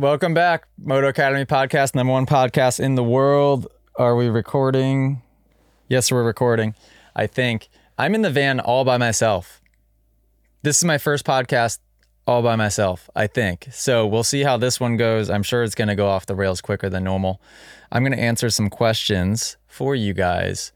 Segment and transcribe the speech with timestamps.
[0.00, 3.66] Welcome back, Moto Academy podcast, number one podcast in the world.
[3.96, 5.22] Are we recording?
[5.88, 6.76] Yes, we're recording.
[7.16, 9.60] I think I'm in the van all by myself.
[10.62, 11.80] This is my first podcast
[12.28, 13.66] all by myself, I think.
[13.72, 15.28] So we'll see how this one goes.
[15.28, 17.42] I'm sure it's going to go off the rails quicker than normal.
[17.90, 20.70] I'm going to answer some questions for you guys.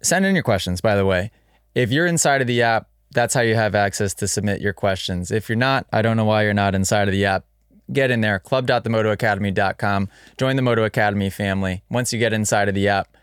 [0.00, 1.32] Send in your questions, by the way.
[1.74, 5.32] If you're inside of the app, that's how you have access to submit your questions.
[5.32, 7.46] If you're not, I don't know why you're not inside of the app.
[7.92, 10.08] Get in there, club.themotoacademy.com.
[10.38, 11.82] Join the Moto Academy family.
[11.90, 13.16] Once you get inside of the app,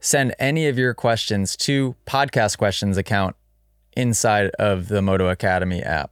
[0.00, 3.36] send any of your questions to podcast questions account
[3.96, 6.10] inside of the Moto Academy app.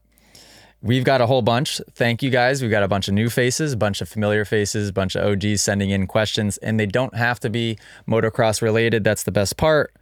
[0.83, 1.79] We've got a whole bunch.
[1.93, 2.63] Thank you guys.
[2.63, 5.27] We've got a bunch of new faces, a bunch of familiar faces, a bunch of
[5.27, 9.05] OGs sending in questions, and they don't have to be motocross related.
[9.05, 9.93] That's the best part.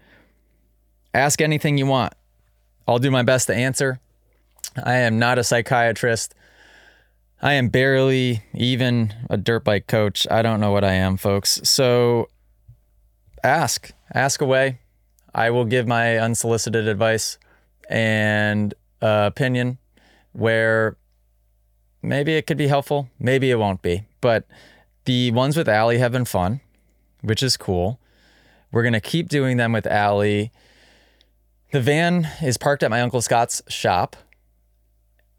[1.13, 2.13] Ask anything you want.
[2.87, 3.99] I'll do my best to answer.
[4.85, 6.33] I am not a psychiatrist.
[7.41, 10.27] I am barely even a dirt bike coach.
[10.31, 11.61] I don't know what I am, folks.
[11.63, 12.29] So
[13.45, 14.81] ask, ask away.
[15.35, 17.39] I will give my unsolicited advice
[17.89, 19.79] and uh, opinion
[20.33, 20.97] where
[22.03, 24.05] maybe it could be helpful, maybe it won't be.
[24.21, 24.47] But
[25.05, 26.61] the ones with Allie have been fun,
[27.21, 28.01] which is cool.
[28.73, 30.51] We're going to keep doing them with Allie.
[31.71, 34.17] The van is parked at my Uncle Scott's shop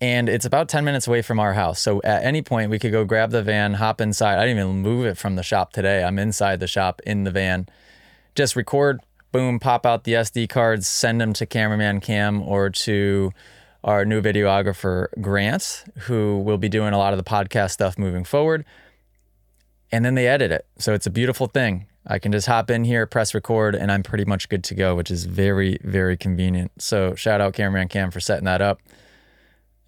[0.02, 1.80] and it's about 10 minutes away from our house.
[1.80, 4.40] So at any point, we could go grab the van, hop inside.
[4.40, 6.04] I didn't even move it from the shop today.
[6.04, 7.68] I'm inside the shop in the van.
[8.36, 13.32] Just record, boom, pop out the SD cards, send them to cameraman Cam or to
[13.84, 18.24] our new videographer, Grant, who will be doing a lot of the podcast stuff moving
[18.24, 18.66] forward.
[19.92, 20.66] And then they edit it.
[20.78, 21.88] So it's a beautiful thing.
[22.06, 24.96] I can just hop in here, press record, and I'm pretty much good to go,
[24.96, 26.72] which is very, very convenient.
[26.82, 28.80] So shout out Cameraman Cam for setting that up.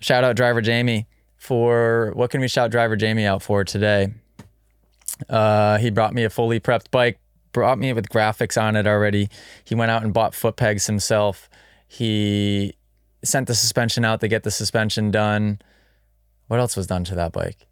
[0.02, 1.08] Shout out Driver Jamie
[1.38, 4.14] for what can we shout Driver Jamie out for today?
[5.30, 7.20] Uh, he brought me a fully prepped bike,
[7.52, 9.30] brought me with graphics on it already.
[9.64, 11.50] He went out and bought foot pegs himself.
[11.88, 12.74] He
[13.24, 15.62] sent the suspension out to get the suspension done.
[16.48, 17.68] What else was done to that bike?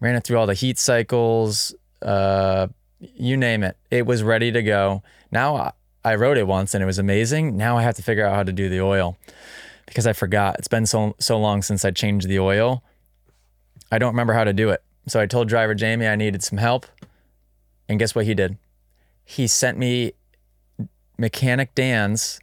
[0.00, 1.72] Ran it through all the heat cycles,
[2.02, 2.66] uh,
[2.98, 3.76] you name it.
[3.92, 5.04] It was ready to go.
[5.30, 7.56] Now I rode it once and it was amazing.
[7.56, 9.16] Now I have to figure out how to do the oil
[9.86, 10.56] because I forgot.
[10.58, 12.82] It's been so so long since I changed the oil.
[13.90, 14.82] I don't remember how to do it.
[15.06, 16.86] So I told driver Jamie I needed some help.
[17.88, 18.56] And guess what he did?
[19.24, 20.12] He sent me
[21.18, 22.40] mechanic Dan's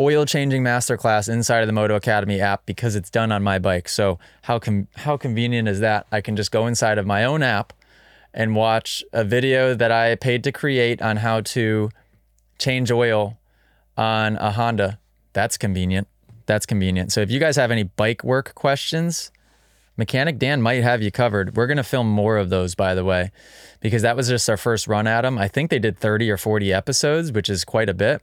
[0.00, 3.88] oil changing masterclass inside of the Moto Academy app because it's done on my bike.
[3.88, 6.06] So how com- how convenient is that?
[6.12, 7.72] I can just go inside of my own app
[8.32, 11.90] and watch a video that I paid to create on how to
[12.58, 13.38] change oil
[13.96, 14.98] on a Honda.
[15.38, 16.08] That's convenient.
[16.46, 17.12] That's convenient.
[17.12, 19.30] So if you guys have any bike work questions,
[19.96, 21.54] Mechanic Dan might have you covered.
[21.56, 23.30] We're going to film more of those, by the way,
[23.78, 25.38] because that was just our first run at them.
[25.38, 28.20] I think they did 30 or 40 episodes, which is quite a bit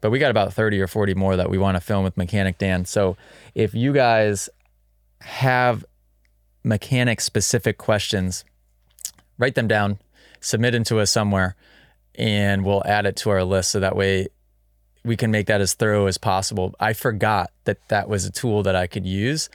[0.00, 2.58] but we got about 30 or 40 more that we want to film with Mechanic
[2.58, 2.84] Dan.
[2.84, 3.16] So
[3.54, 4.48] if you guys
[5.20, 5.84] have
[6.64, 8.44] mechanic specific questions,
[9.38, 9.98] write them down,
[10.40, 11.54] submit them to us somewhere,
[12.14, 14.28] and we'll add it to our list so that way
[15.04, 16.74] we can make that as thorough as possible.
[16.78, 19.48] I forgot that that was a tool that I could use.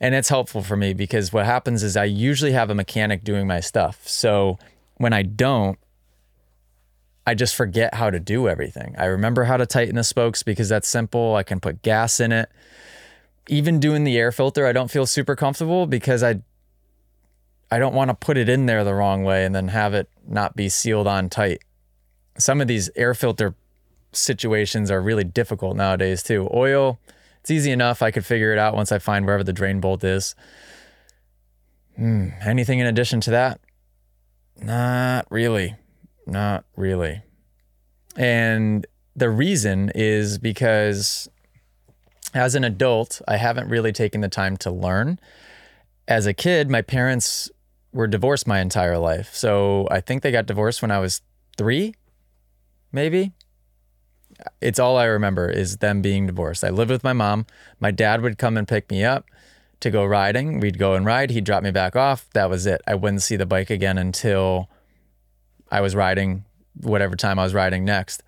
[0.00, 3.46] And it's helpful for me because what happens is I usually have a mechanic doing
[3.46, 4.06] my stuff.
[4.06, 4.58] So
[4.96, 5.78] when I don't,
[7.26, 8.94] I just forget how to do everything.
[8.98, 11.34] I remember how to tighten the spokes because that's simple.
[11.34, 12.50] I can put gas in it.
[13.48, 16.40] Even doing the air filter, I don't feel super comfortable because I
[17.68, 20.08] I don't want to put it in there the wrong way and then have it
[20.26, 21.62] not be sealed on tight.
[22.38, 23.56] Some of these air filter
[24.16, 26.48] situations are really difficult nowadays too.
[26.52, 26.98] Oil,
[27.40, 28.02] it's easy enough.
[28.02, 30.34] I could figure it out once I find wherever the drain bolt is.
[31.96, 33.60] Hmm, anything in addition to that?
[34.60, 35.76] Not really.
[36.26, 37.22] Not really.
[38.16, 41.28] And the reason is because
[42.34, 45.18] as an adult, I haven't really taken the time to learn.
[46.08, 47.50] As a kid, my parents
[47.92, 49.34] were divorced my entire life.
[49.34, 51.22] So I think they got divorced when I was
[51.56, 51.94] three,
[52.92, 53.32] maybe.
[54.60, 56.64] It's all I remember is them being divorced.
[56.64, 57.46] I lived with my mom.
[57.80, 59.26] My dad would come and pick me up
[59.80, 60.60] to go riding.
[60.60, 61.30] We'd go and ride.
[61.30, 62.28] He'd drop me back off.
[62.32, 62.80] That was it.
[62.86, 64.68] I wouldn't see the bike again until
[65.70, 66.44] I was riding
[66.80, 68.22] whatever time I was riding next.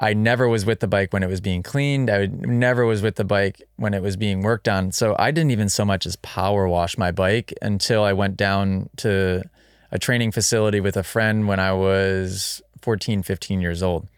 [0.00, 2.10] I never was with the bike when it was being cleaned.
[2.10, 4.90] I never was with the bike when it was being worked on.
[4.90, 8.90] So I didn't even so much as power wash my bike until I went down
[8.96, 9.44] to
[9.92, 14.08] a training facility with a friend when I was 14, 15 years old.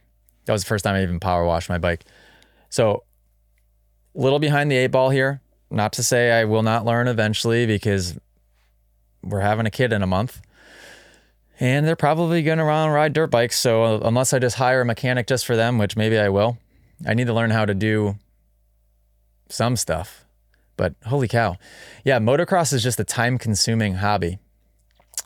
[0.44, 2.04] That was the first time I even power washed my bike.
[2.68, 3.04] So
[4.14, 5.40] a little behind the eight ball here.
[5.70, 8.18] Not to say I will not learn eventually because
[9.22, 10.40] we're having a kid in a month.
[11.58, 13.58] And they're probably going to ride dirt bikes.
[13.58, 16.58] So unless I just hire a mechanic just for them, which maybe I will,
[17.06, 18.16] I need to learn how to do
[19.48, 20.24] some stuff.
[20.76, 21.56] But holy cow.
[22.04, 24.38] Yeah, motocross is just a time consuming hobby.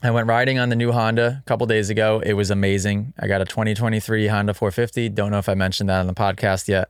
[0.02, 2.22] I went riding on the new Honda a couple days ago.
[2.24, 3.14] It was amazing.
[3.18, 5.08] I got a 2023 Honda 450.
[5.08, 6.88] Don't know if I mentioned that on the podcast yet.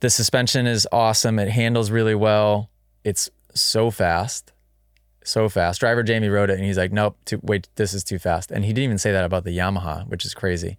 [0.00, 1.38] The suspension is awesome.
[1.38, 2.70] It handles really well.
[3.02, 4.52] It's so fast.
[5.24, 5.80] So fast.
[5.80, 8.52] Driver Jamie rode it and he's like, nope, too, wait, this is too fast.
[8.52, 10.78] And he didn't even say that about the Yamaha, which is crazy.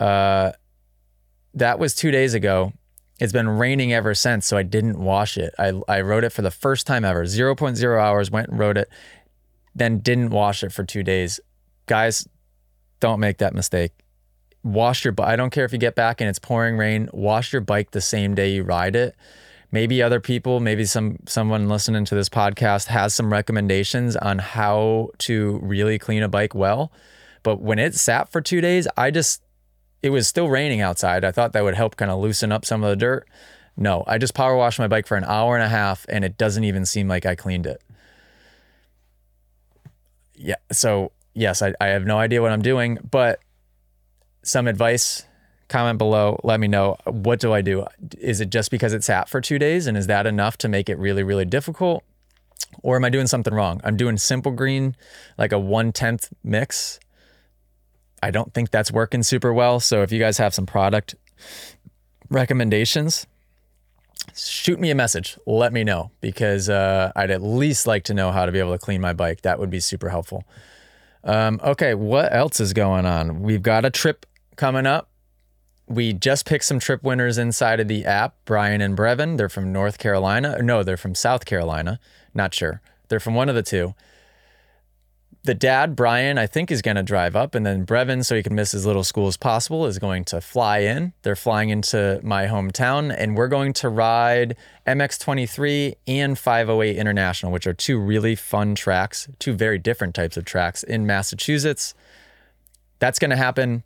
[0.00, 0.52] Uh,
[1.54, 2.72] that was two days ago.
[3.20, 5.54] It's been raining ever since, so I didn't wash it.
[5.58, 8.88] I, I rode it for the first time ever, 0.0 hours, went and rode it,
[9.74, 11.40] then didn't wash it for two days.
[11.86, 12.26] Guys,
[13.00, 13.92] don't make that mistake.
[14.62, 15.28] Wash your bike.
[15.28, 18.00] I don't care if you get back and it's pouring rain, wash your bike the
[18.00, 19.16] same day you ride it.
[19.72, 25.10] Maybe other people, maybe some someone listening to this podcast has some recommendations on how
[25.18, 26.92] to really clean a bike well.
[27.42, 29.42] But when it sat for two days, I just
[30.02, 31.24] it was still raining outside.
[31.24, 33.28] I thought that would help kind of loosen up some of the dirt.
[33.76, 36.36] No, I just power washed my bike for an hour and a half and it
[36.36, 37.82] doesn't even seem like I cleaned it.
[40.40, 40.56] Yeah.
[40.72, 43.40] So, yes, I, I have no idea what I'm doing, but
[44.42, 45.24] some advice,
[45.68, 46.40] comment below.
[46.42, 46.96] Let me know.
[47.04, 47.86] What do I do?
[48.18, 50.88] Is it just because it sat for two days and is that enough to make
[50.88, 52.02] it really, really difficult?
[52.82, 53.80] Or am I doing something wrong?
[53.84, 54.96] I'm doing simple green,
[55.36, 57.00] like a one tenth mix
[58.22, 59.80] I don't think that's working super well.
[59.80, 61.14] So if you guys have some product
[62.28, 63.26] recommendations,
[64.48, 65.38] shoot me a message.
[65.46, 68.72] Let me know because uh, I'd at least like to know how to be able
[68.72, 69.42] to clean my bike.
[69.42, 70.44] That would be super helpful.
[71.24, 73.42] Um, okay, what else is going on?
[73.42, 74.26] We've got a trip
[74.56, 75.10] coming up.
[75.86, 79.36] We just picked some trip winners inside of the app, Brian and Brevin.
[79.36, 80.62] They're from North Carolina.
[80.62, 81.98] No, they're from South Carolina.
[82.32, 82.80] Not sure.
[83.08, 83.94] They're from one of the two
[85.42, 88.42] the dad, Brian, I think is going to drive up, and then Brevin, so he
[88.42, 91.14] can miss as little school as possible, is going to fly in.
[91.22, 94.56] They're flying into my hometown, and we're going to ride
[94.86, 100.44] MX23 and 508 International, which are two really fun tracks, two very different types of
[100.44, 101.94] tracks in Massachusetts.
[102.98, 103.82] That's going to happen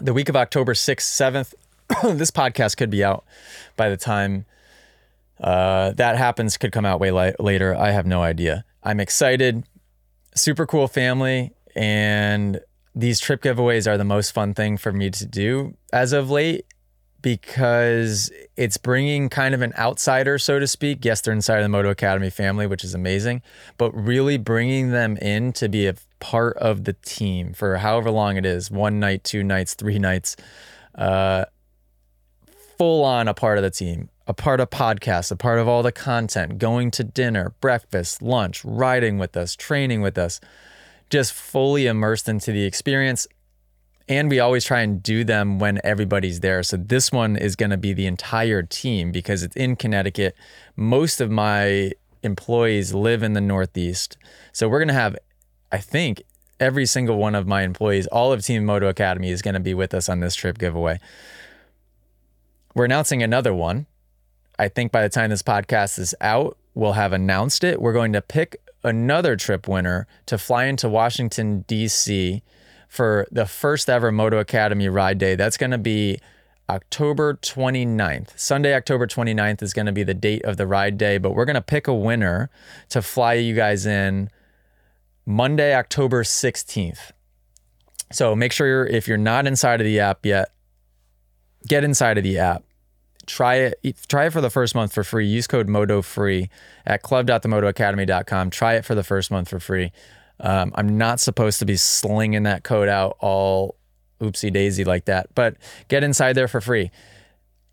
[0.00, 1.54] the week of October 6th, 7th.
[2.18, 3.24] this podcast could be out
[3.76, 4.44] by the time
[5.40, 7.74] uh, that happens, could come out way li- later.
[7.74, 8.64] I have no idea.
[8.82, 9.64] I'm excited
[10.36, 12.60] super cool family and
[12.94, 16.64] these trip giveaways are the most fun thing for me to do as of late
[17.20, 21.04] because it's bringing kind of an outsider, so to speak.
[21.04, 23.42] Yes, they're inside of the Moto Academy family, which is amazing,
[23.78, 28.36] but really bringing them in to be a part of the team for however long
[28.36, 30.36] it is one night, two nights, three nights,
[30.94, 31.46] uh,
[32.78, 35.82] full on a part of the team a part of podcasts, a part of all
[35.82, 40.40] the content, going to dinner, breakfast, lunch, riding with us, training with us,
[41.10, 43.26] just fully immersed into the experience.
[44.08, 46.62] And we always try and do them when everybody's there.
[46.62, 50.36] So this one is going to be the entire team because it's in Connecticut.
[50.76, 51.92] Most of my
[52.22, 54.16] employees live in the Northeast.
[54.52, 55.16] So we're going to have,
[55.70, 56.22] I think,
[56.58, 59.74] every single one of my employees, all of Team Moto Academy is going to be
[59.74, 60.98] with us on this trip giveaway.
[62.74, 63.86] We're announcing another one
[64.58, 67.80] I think by the time this podcast is out, we'll have announced it.
[67.80, 72.42] We're going to pick another trip winner to fly into Washington, D.C.
[72.88, 75.34] for the first ever Moto Academy ride day.
[75.34, 76.18] That's going to be
[76.68, 78.38] October 29th.
[78.38, 81.44] Sunday, October 29th is going to be the date of the ride day, but we're
[81.44, 82.50] going to pick a winner
[82.88, 84.30] to fly you guys in
[85.24, 87.10] Monday, October 16th.
[88.12, 90.52] So make sure you're, if you're not inside of the app yet,
[91.66, 92.62] get inside of the app
[93.26, 95.26] try it try it for the first month for free.
[95.26, 96.48] Use code moto free
[96.86, 99.92] at club.themotoacademy.com try it for the first month for free.
[100.38, 103.76] Um, i'm not supposed to be slinging that code out all
[104.20, 105.56] oopsie daisy like that but
[105.88, 106.90] get inside there for free.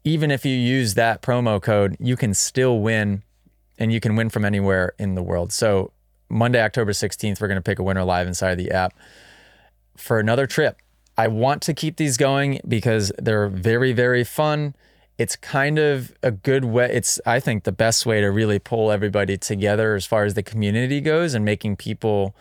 [0.06, 3.24] Even if you use that promo code you can still win
[3.78, 5.52] and you can win from anywhere in the world.
[5.52, 5.92] So
[6.30, 8.94] monday october 16th we're going to pick a winner live inside of the app
[9.98, 10.78] for another trip.
[11.16, 14.74] I want to keep these going because they're very very fun
[15.18, 18.92] it's kind of a good way it's i think the best way to really pull
[18.92, 22.36] everybody together as far as the community goes and making people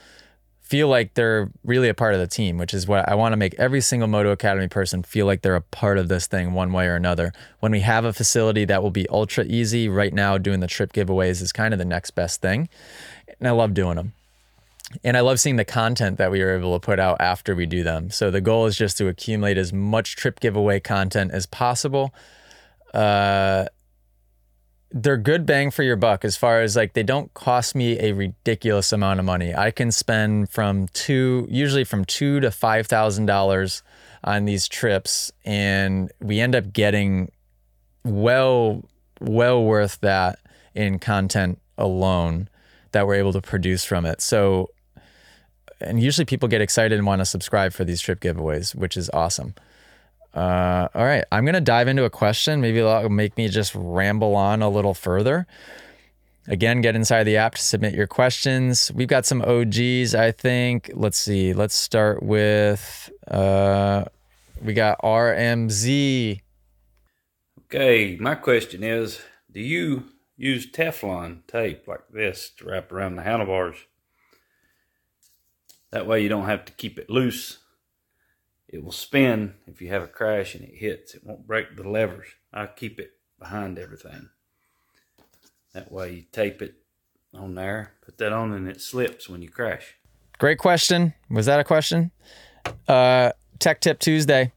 [0.61, 3.37] feel like they're really a part of the team which is what i want to
[3.37, 6.73] make every single moto academy person feel like they're a part of this thing one
[6.73, 10.39] way or another when we have a facility that will be ultra easy right now
[10.39, 12.69] doing the trip giveaways is kind of the next best thing
[13.39, 14.13] and i love doing them
[15.03, 17.65] and I love seeing the content that we are able to put out after we
[17.65, 18.11] do them.
[18.11, 22.13] So the goal is just to accumulate as much trip giveaway content as possible
[22.93, 23.67] uh,
[24.91, 28.13] they're good bang for your buck as far as like they don't cost me a
[28.13, 29.55] ridiculous amount of money.
[29.55, 33.83] I can spend from two, usually from two to five thousand dollars
[34.25, 37.33] on these trips, and we end up getting
[38.05, 38.85] well,
[39.21, 40.39] well worth that
[40.75, 42.49] in content alone
[42.93, 44.21] that we're able to produce from it.
[44.21, 44.71] So,
[45.81, 49.11] and usually people get excited and want to subscribe for these trip giveaways, which is
[49.11, 49.55] awesome.
[50.35, 52.61] Uh, all right, I'm gonna dive into a question.
[52.61, 55.47] Maybe that'll make me just ramble on a little further.
[56.49, 58.91] Again, get inside the app to submit your questions.
[58.93, 60.91] We've got some OGs, I think.
[60.95, 61.53] Let's see.
[61.53, 64.07] Let's start with uh,
[64.61, 66.41] we got RMZ.
[67.67, 69.21] Okay, my question is:
[69.51, 70.05] Do you
[70.37, 73.77] use Teflon tape like this to wrap around the handlebars?
[75.91, 77.59] That way, you don't have to keep it loose
[78.73, 81.15] it will spin if you have a crash and it hits.
[81.15, 82.27] It won't break the levers.
[82.53, 84.31] I keep it behind everything.
[85.75, 86.75] That way you tape it
[87.35, 89.97] on there, put that on, and it slips when you crash.
[90.39, 91.13] Great question.
[91.31, 92.11] Was that a question?
[92.89, 94.53] Uh, Tech Tip Tuesday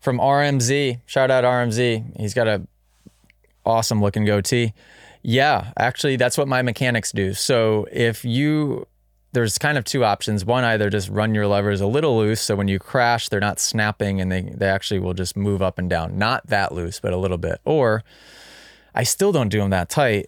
[0.00, 1.00] from RMZ.
[1.06, 2.18] Shout out RMZ.
[2.18, 2.66] He's got a
[3.64, 4.72] awesome looking goatee.
[5.22, 7.34] Yeah, actually, that's what my mechanics do.
[7.34, 8.86] So if you
[9.32, 10.44] there's kind of two options.
[10.44, 13.58] One, either just run your levers a little loose, so when you crash, they're not
[13.58, 16.18] snapping and they they actually will just move up and down.
[16.18, 17.60] Not that loose, but a little bit.
[17.64, 18.04] Or
[18.94, 20.26] I still don't do them that tight.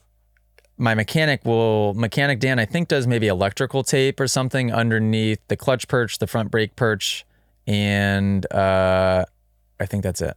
[0.76, 5.56] My mechanic will mechanic Dan I think does maybe electrical tape or something underneath the
[5.56, 7.24] clutch perch, the front brake perch,
[7.66, 9.24] and uh,
[9.78, 10.36] I think that's it.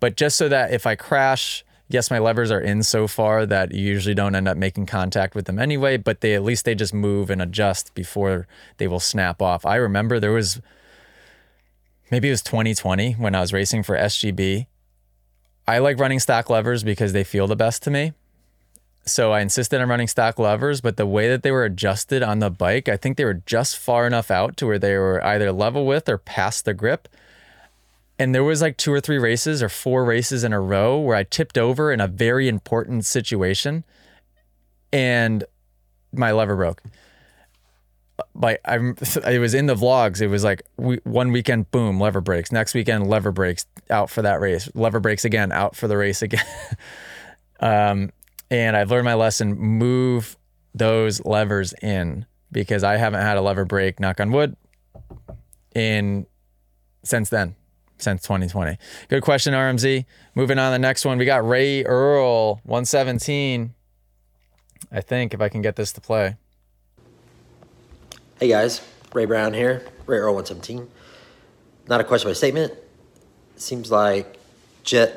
[0.00, 1.64] But just so that if I crash
[1.94, 5.34] yes, my levers are in so far that you usually don't end up making contact
[5.34, 8.46] with them anyway, but they at least they just move and adjust before
[8.76, 9.64] they will snap off.
[9.64, 10.60] I remember there was
[12.10, 14.66] maybe it was 2020 when I was racing for SGB.
[15.66, 18.12] I like running stock levers because they feel the best to me.
[19.06, 22.40] So I insisted on running stock levers, but the way that they were adjusted on
[22.40, 25.52] the bike, I think they were just far enough out to where they were either
[25.52, 27.08] level with or past the grip
[28.18, 31.16] and there was like two or three races or four races in a row where
[31.16, 33.84] I tipped over in a very important situation
[34.92, 35.42] and
[36.12, 36.82] my lever broke.
[38.34, 40.20] Like I'm, it was in the vlogs.
[40.20, 42.52] It was like we, one weekend, boom, lever breaks.
[42.52, 44.68] Next weekend, lever breaks out for that race.
[44.74, 46.46] Lever breaks again, out for the race again.
[47.60, 48.10] um,
[48.50, 50.36] and I've learned my lesson: move
[50.72, 54.56] those levers in because I haven't had a lever break, knock on wood,
[55.74, 56.26] in
[57.02, 57.56] since then
[58.04, 58.78] since 2020.
[59.08, 60.04] Good question, RMZ.
[60.34, 63.74] Moving on to the next one, we got Ray Earl, 117.
[64.92, 66.36] I think if I can get this to play.
[68.38, 68.80] Hey guys,
[69.12, 70.88] Ray Brown here, Ray Earl 117.
[71.88, 72.72] Not a question, but a statement.
[73.56, 74.38] seems like
[74.84, 75.16] Jett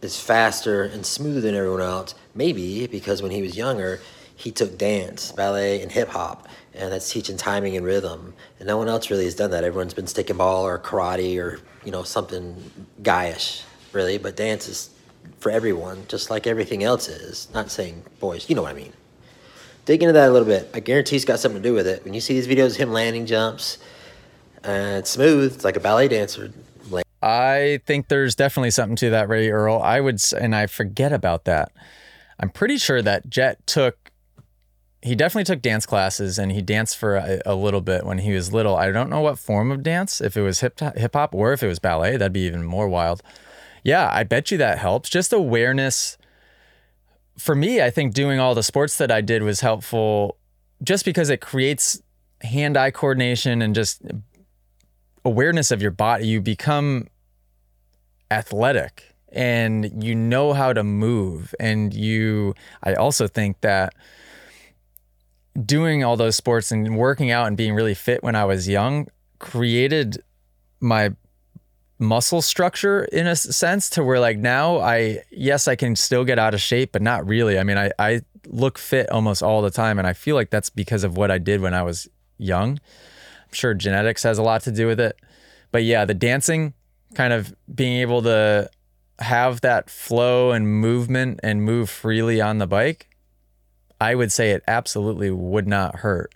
[0.00, 2.14] is faster and smoother than everyone else.
[2.34, 4.00] Maybe because when he was younger,
[4.34, 8.34] he took dance, ballet, and hip hop and that's teaching timing and rhythm.
[8.58, 9.64] And no one else really has done that.
[9.64, 12.56] Everyone's been stick and ball or karate or you know something
[13.02, 13.62] guyish,
[13.92, 14.18] really.
[14.18, 14.90] But dance is
[15.38, 17.48] for everyone, just like everything else is.
[17.52, 18.92] Not saying boys, you know what I mean.
[19.84, 20.70] Dig into that a little bit.
[20.74, 22.04] I guarantee it's got something to do with it.
[22.04, 23.78] When you see these videos of him landing jumps,
[24.62, 25.54] and uh, it's smooth.
[25.54, 26.52] It's like a ballet dancer.
[27.22, 29.80] I think there's definitely something to that, Ray Earl.
[29.80, 31.70] I would, and I forget about that.
[32.40, 34.01] I'm pretty sure that Jett took
[35.02, 38.32] he definitely took dance classes and he danced for a, a, little bit when he
[38.32, 38.76] was little.
[38.76, 41.62] I don't know what form of dance, if it was hip hip hop or if
[41.62, 43.20] it was ballet, that'd be even more wild.
[43.82, 45.10] Yeah, I bet you that helps.
[45.10, 46.16] Just awareness.
[47.36, 50.36] For me, I think doing all the sports that I did was helpful
[50.84, 52.00] just because it creates
[52.42, 54.02] hand eye coordination and just
[55.24, 56.28] awareness of your body.
[56.28, 57.08] You become
[58.30, 61.54] athletic and you know how to move.
[61.58, 62.54] And you,
[62.84, 63.94] I also think that
[65.64, 69.08] doing all those sports and working out and being really fit when I was young
[69.38, 70.22] created
[70.80, 71.10] my
[71.98, 76.38] muscle structure in a sense to where like now I yes I can still get
[76.38, 77.58] out of shape but not really.
[77.58, 80.70] I mean I I look fit almost all the time and I feel like that's
[80.70, 82.72] because of what I did when I was young.
[82.72, 85.16] I'm sure genetics has a lot to do with it.
[85.70, 86.74] But yeah, the dancing
[87.14, 88.70] kind of being able to
[89.18, 93.08] have that flow and movement and move freely on the bike
[94.02, 96.34] I would say it absolutely would not hurt.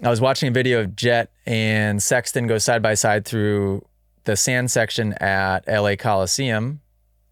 [0.00, 3.84] I was watching a video of Jett and Sexton go side by side through
[4.22, 6.80] the sand section at LA Coliseum.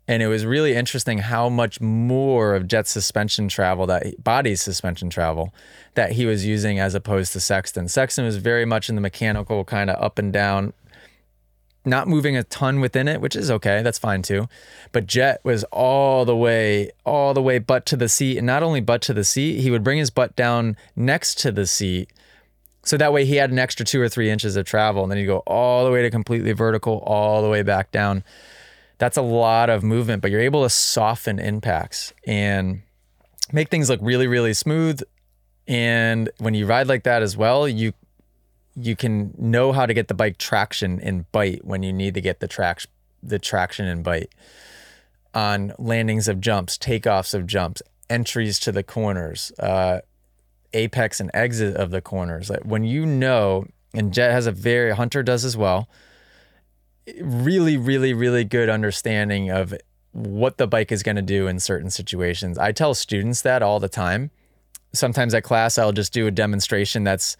[0.08, 5.10] And it was really interesting how much more of Jett's suspension travel, that body's suspension
[5.10, 5.54] travel,
[5.94, 7.86] that he was using as opposed to Sexton.
[7.86, 10.72] Sexton was very much in the mechanical kind of up and down
[11.86, 13.82] not moving a ton within it, which is okay.
[13.82, 14.48] That's fine too.
[14.92, 18.36] But Jett was all the way, all the way butt to the seat.
[18.36, 21.52] And not only butt to the seat, he would bring his butt down next to
[21.52, 22.10] the seat.
[22.82, 25.02] So that way he had an extra two or three inches of travel.
[25.02, 28.24] And then he'd go all the way to completely vertical, all the way back down.
[28.98, 32.82] That's a lot of movement, but you're able to soften impacts and
[33.52, 35.02] make things look really, really smooth.
[35.68, 37.92] And when you ride like that as well, you
[38.76, 42.20] you can know how to get the bike traction and bite when you need to
[42.20, 42.90] get the traction
[43.22, 44.30] the traction and bite
[45.34, 50.00] on landings of jumps, takeoffs of jumps, entries to the corners, uh,
[50.72, 52.48] apex and exit of the corners.
[52.48, 55.88] Like when you know, and Jett has a very Hunter does as well.
[57.20, 59.74] Really, really, really good understanding of
[60.12, 62.58] what the bike is going to do in certain situations.
[62.58, 64.30] I tell students that all the time.
[64.92, 67.36] Sometimes at class, I'll just do a demonstration that's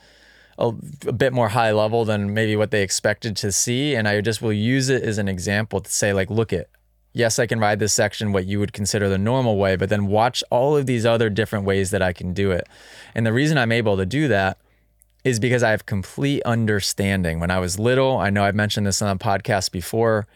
[0.58, 0.72] a,
[1.06, 3.94] a, bit more high level than maybe what they expected to see.
[3.94, 6.68] And I just will use it as an example to say, like, look at,
[7.12, 10.06] yes, I can ride this section what you would consider the normal way, but then
[10.06, 12.68] watch all of these other different ways that I can do it.
[13.14, 14.58] And the reason I'm able to do that
[15.24, 17.40] is because I have complete understanding.
[17.40, 20.26] When I was little, I know I've mentioned this on a podcast before.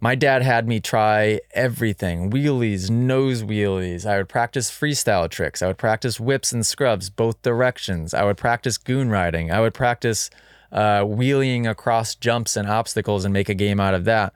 [0.00, 4.04] My dad had me try everything wheelies, nose wheelies.
[4.04, 5.62] I would practice freestyle tricks.
[5.62, 8.12] I would practice whips and scrubs, both directions.
[8.12, 9.50] I would practice goon riding.
[9.50, 10.30] I would practice
[10.72, 14.32] uh, wheeling across jumps and obstacles and make a game out of that.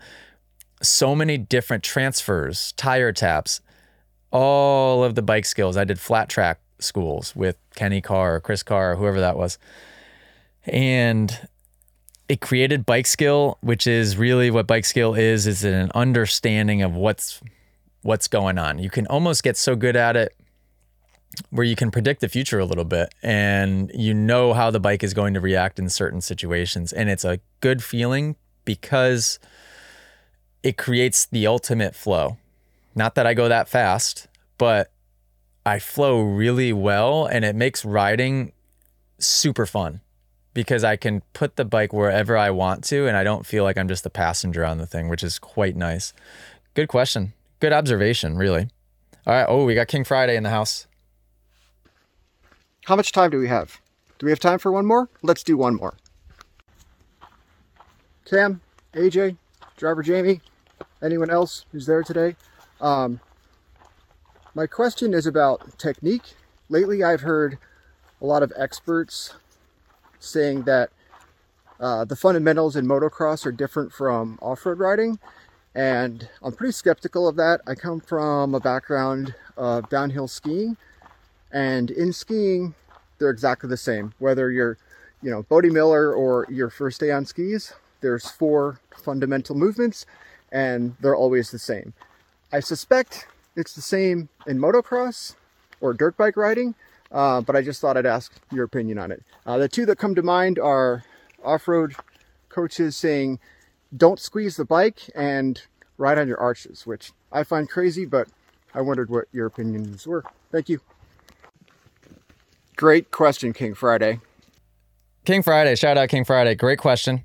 [0.80, 3.60] So many different transfers, tire taps,
[4.30, 5.76] all of the bike skills.
[5.76, 9.58] I did flat track schools with Kenny Carr, Chris Carr, whoever that was.
[10.64, 11.48] And
[12.28, 16.94] it created bike skill, which is really what bike skill is, is an understanding of
[16.94, 17.40] what's
[18.02, 18.78] what's going on.
[18.78, 20.34] You can almost get so good at it
[21.50, 25.02] where you can predict the future a little bit and you know how the bike
[25.02, 26.92] is going to react in certain situations.
[26.92, 29.38] And it's a good feeling because
[30.62, 32.38] it creates the ultimate flow.
[32.94, 34.92] Not that I go that fast, but
[35.66, 38.52] I flow really well and it makes riding
[39.18, 40.00] super fun
[40.58, 43.78] because I can put the bike wherever I want to and I don't feel like
[43.78, 46.12] I'm just a passenger on the thing, which is quite nice.
[46.74, 47.32] Good question.
[47.60, 48.68] Good observation, really.
[49.24, 49.46] All right.
[49.48, 50.88] Oh, we got King Friday in the house.
[52.86, 53.80] How much time do we have?
[54.18, 55.08] Do we have time for one more?
[55.22, 55.94] Let's do one more.
[58.28, 58.60] Cam,
[58.94, 59.36] AJ,
[59.76, 60.40] driver Jamie,
[61.00, 62.34] anyone else who's there today?
[62.80, 63.20] Um,
[64.56, 66.34] my question is about technique.
[66.68, 67.58] Lately, I've heard
[68.20, 69.34] a lot of experts
[70.20, 70.90] saying that
[71.80, 75.18] uh, the fundamentals in motocross are different from off-road riding
[75.74, 77.60] and I'm pretty skeptical of that.
[77.66, 80.76] I come from a background of downhill skiing
[81.52, 82.74] and in skiing
[83.18, 84.78] they're exactly the same whether you're
[85.22, 90.06] you know Bode Miller or your first day on skis there's four fundamental movements
[90.52, 91.92] and they're always the same.
[92.52, 93.26] I suspect
[93.56, 95.34] it's the same in motocross
[95.80, 96.74] or dirt bike riding
[97.12, 99.22] uh, but I just thought I'd ask your opinion on it.
[99.46, 101.04] Uh, the two that come to mind are
[101.44, 101.94] off-road
[102.48, 103.38] coaches saying,
[103.96, 105.62] don't squeeze the bike and
[105.96, 108.28] ride on your arches, which I find crazy, but
[108.74, 110.24] I wondered what your opinions were.
[110.52, 110.80] Thank you.
[112.76, 114.20] Great question, King Friday.
[115.24, 116.54] King Friday, shout out King Friday.
[116.54, 117.24] Great question.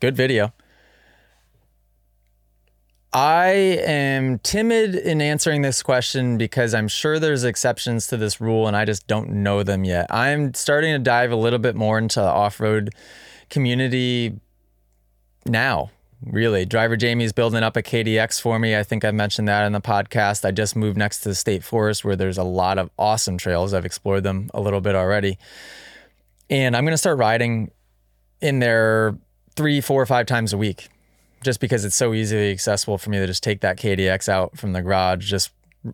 [0.00, 0.52] Good video.
[3.14, 8.66] I am timid in answering this question because I'm sure there's exceptions to this rule
[8.66, 10.06] and I just don't know them yet.
[10.08, 12.94] I'm starting to dive a little bit more into the off-road
[13.50, 14.40] community
[15.44, 15.90] now.
[16.24, 18.76] Really, driver Jamie's building up a KDX for me.
[18.76, 20.46] I think I mentioned that in the podcast.
[20.46, 23.74] I just moved next to the state forest where there's a lot of awesome trails.
[23.74, 25.36] I've explored them a little bit already.
[26.48, 27.72] And I'm going to start riding
[28.40, 29.18] in there
[29.56, 30.88] three, four, or five times a week
[31.42, 34.72] just because it's so easily accessible for me to just take that KDX out from
[34.72, 35.50] the garage, just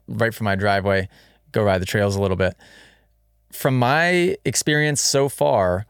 [0.07, 1.09] right from my driveway,
[1.53, 2.57] go ride the trails a little bit.
[3.53, 5.87] From my experience so far,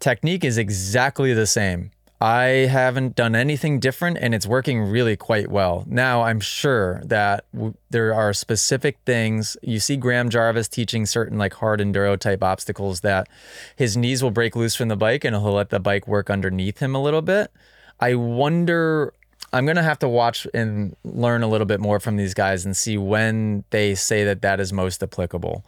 [0.00, 1.90] technique is exactly the same.
[2.20, 5.84] I haven't done anything different and it's working really quite well.
[5.86, 9.56] Now, I'm sure that w- there are specific things.
[9.62, 13.28] You see Graham Jarvis teaching certain like hard enduro type obstacles that
[13.76, 16.78] his knees will break loose from the bike and he'll let the bike work underneath
[16.80, 17.52] him a little bit.
[18.00, 19.12] I wonder.
[19.52, 22.76] I'm gonna have to watch and learn a little bit more from these guys and
[22.76, 25.64] see when they say that that is most applicable.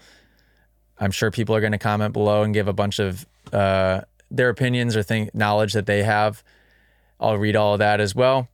[1.01, 4.51] I'm sure people are going to comment below and give a bunch of uh, their
[4.51, 6.45] opinions or think knowledge that they have.
[7.19, 8.49] I'll read all of that as well.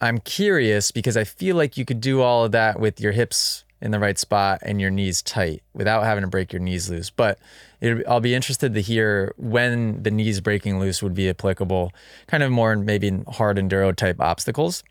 [0.00, 3.64] I'm curious because I feel like you could do all of that with your hips
[3.80, 7.10] in the right spot and your knees tight without having to break your knees loose.
[7.10, 7.38] But
[7.80, 11.92] it, I'll be interested to hear when the knees breaking loose would be applicable,
[12.26, 14.82] kind of more maybe hard enduro type obstacles.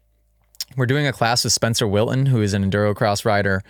[0.75, 3.63] We're doing a class with Spencer Wilton, who is an enduro cross rider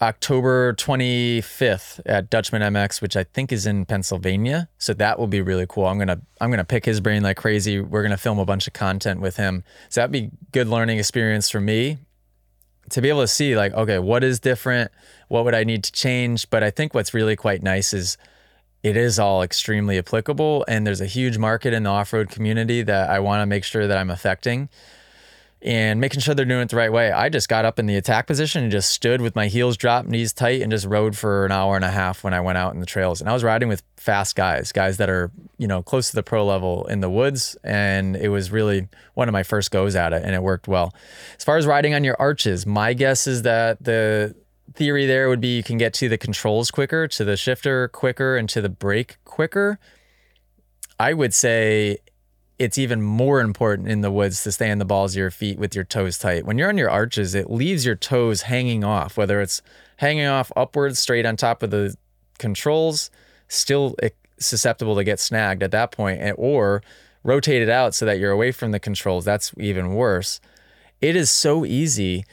[0.00, 4.68] October 25th at Dutchman MX, which I think is in Pennsylvania.
[4.78, 5.86] So that will be really cool.
[5.86, 7.80] I'm gonna I'm gonna pick his brain like crazy.
[7.80, 9.64] We're gonna film a bunch of content with him.
[9.88, 11.98] So that'd be good learning experience for me
[12.90, 14.90] to be able to see like, okay, what is different?
[15.28, 16.50] What would I need to change?
[16.50, 18.16] But I think what's really quite nice is
[18.82, 23.10] it is all extremely applicable and there's a huge market in the off-road community that
[23.10, 24.68] I want to make sure that I'm affecting
[25.60, 27.10] and making sure they're doing it the right way.
[27.10, 30.06] I just got up in the attack position and just stood with my heels dropped,
[30.08, 32.74] knees tight, and just rode for an hour and a half when I went out
[32.74, 33.20] in the trails.
[33.20, 36.22] And I was riding with fast guys, guys that are, you know, close to the
[36.22, 37.56] pro level in the woods.
[37.64, 40.94] And it was really one of my first goes at it, and it worked well.
[41.36, 44.36] As far as riding on your arches, my guess is that the
[44.74, 48.36] theory there would be you can get to the controls quicker, to the shifter quicker,
[48.36, 49.78] and to the brake quicker.
[50.98, 51.98] I would say
[52.58, 55.58] it's even more important in the woods to stay on the balls of your feet
[55.58, 56.44] with your toes tight.
[56.44, 59.62] When you're on your arches, it leaves your toes hanging off, whether it's
[59.98, 61.94] hanging off upwards straight on top of the
[62.38, 63.10] controls,
[63.46, 63.94] still
[64.38, 66.82] susceptible to get snagged at that point, eh, or
[67.22, 69.24] rotate it out so that you're away from the controls.
[69.24, 70.40] That's even worse.
[71.00, 72.24] It is so easy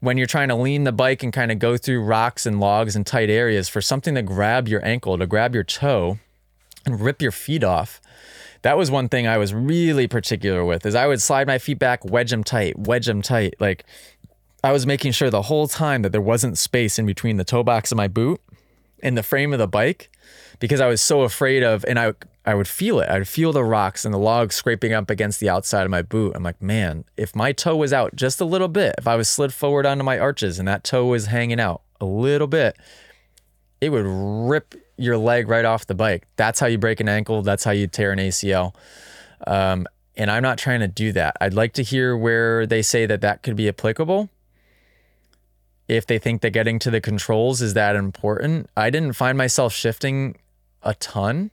[0.00, 2.94] when you're trying to lean the bike and kind of go through rocks and logs
[2.94, 6.18] and tight areas for something to grab your ankle, to grab your toe
[6.84, 8.00] and rip your feet off
[8.66, 11.78] that was one thing I was really particular with is I would slide my feet
[11.78, 13.54] back, wedge them tight, wedge them tight.
[13.60, 13.84] Like
[14.64, 17.62] I was making sure the whole time that there wasn't space in between the toe
[17.62, 18.40] box of my boot
[19.04, 20.10] and the frame of the bike
[20.58, 22.14] because I was so afraid of and I
[22.46, 23.10] I would feel it.
[23.10, 26.36] I'd feel the rocks and the logs scraping up against the outside of my boot.
[26.36, 29.28] I'm like, man, if my toe was out just a little bit, if I was
[29.28, 32.76] slid forward onto my arches and that toe was hanging out a little bit,
[33.80, 36.28] it would rip your leg right off the bike.
[36.36, 37.42] That's how you break an ankle.
[37.42, 38.74] That's how you tear an ACL.
[39.44, 41.36] Um, and I'm not trying to do that.
[41.40, 44.30] I'd like to hear where they say that that could be applicable.
[45.88, 49.72] If they think that getting to the controls is that important, I didn't find myself
[49.72, 50.36] shifting
[50.82, 51.50] a ton.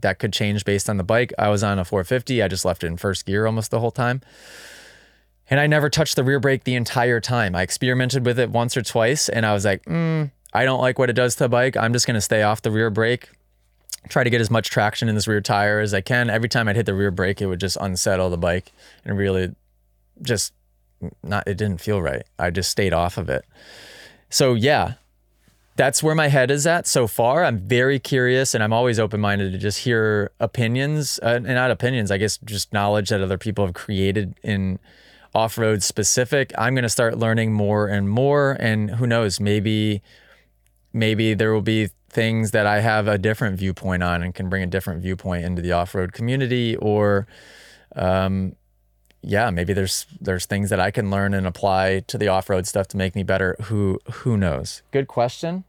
[0.00, 1.32] That could change based on the bike.
[1.38, 2.42] I was on a 450.
[2.42, 4.20] I just left it in first gear almost the whole time.
[5.50, 7.54] And I never touched the rear brake the entire time.
[7.54, 10.98] I experimented with it once or twice and I was like, mm, I don't like
[10.98, 11.76] what it does to the bike.
[11.76, 13.30] I'm just going to stay off the rear brake,
[14.08, 16.30] try to get as much traction in this rear tire as I can.
[16.30, 18.72] Every time I'd hit the rear brake, it would just unsettle the bike
[19.04, 19.54] and really
[20.20, 20.52] just
[21.22, 22.24] not, it didn't feel right.
[22.38, 23.44] I just stayed off of it.
[24.30, 24.94] So, yeah,
[25.78, 27.44] that's where my head is at so far.
[27.44, 31.70] I'm very curious and I'm always open minded to just hear opinions, uh, and not
[31.70, 34.80] opinions, I guess just knowledge that other people have created in
[35.36, 36.52] off road specific.
[36.58, 38.56] I'm going to start learning more and more.
[38.58, 40.02] And who knows, maybe
[40.92, 44.64] maybe there will be things that I have a different viewpoint on and can bring
[44.64, 47.28] a different viewpoint into the off-road community or
[47.94, 48.56] um,
[49.22, 52.88] yeah, maybe there's there's things that I can learn and apply to the off-road stuff
[52.88, 53.54] to make me better.
[53.62, 54.82] Who who knows?
[54.90, 55.64] Good question.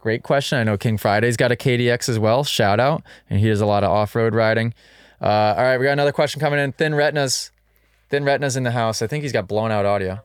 [0.00, 0.58] Great question.
[0.58, 2.42] I know King Friday's got a KDX as well.
[2.42, 3.02] Shout out.
[3.28, 4.72] And he does a lot of off-road riding.
[5.20, 6.72] Uh, all right, we got another question coming in.
[6.72, 7.50] Thin Retinas.
[8.08, 9.02] Thin Retinas in the house.
[9.02, 10.20] I think he's got blown out audio.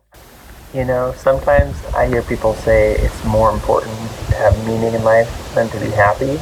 [0.74, 3.98] You know, sometimes I hear people say it's more important
[4.30, 6.40] to have meaning in life than to be happy.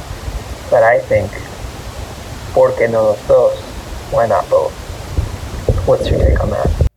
[0.70, 1.30] But I think,
[2.54, 3.60] ¿por qué no los dos?
[4.12, 4.72] Why not both?
[5.88, 6.88] What's your take on that?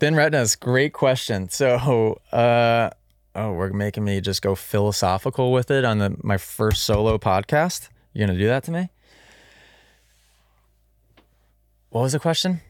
[0.00, 1.48] Thin Retinas, great question.
[1.50, 2.90] So, uh,
[3.34, 7.88] oh, we're making me just go philosophical with it on the my first solo podcast.
[8.12, 8.88] You're gonna do that to me?
[11.90, 12.60] What was the question?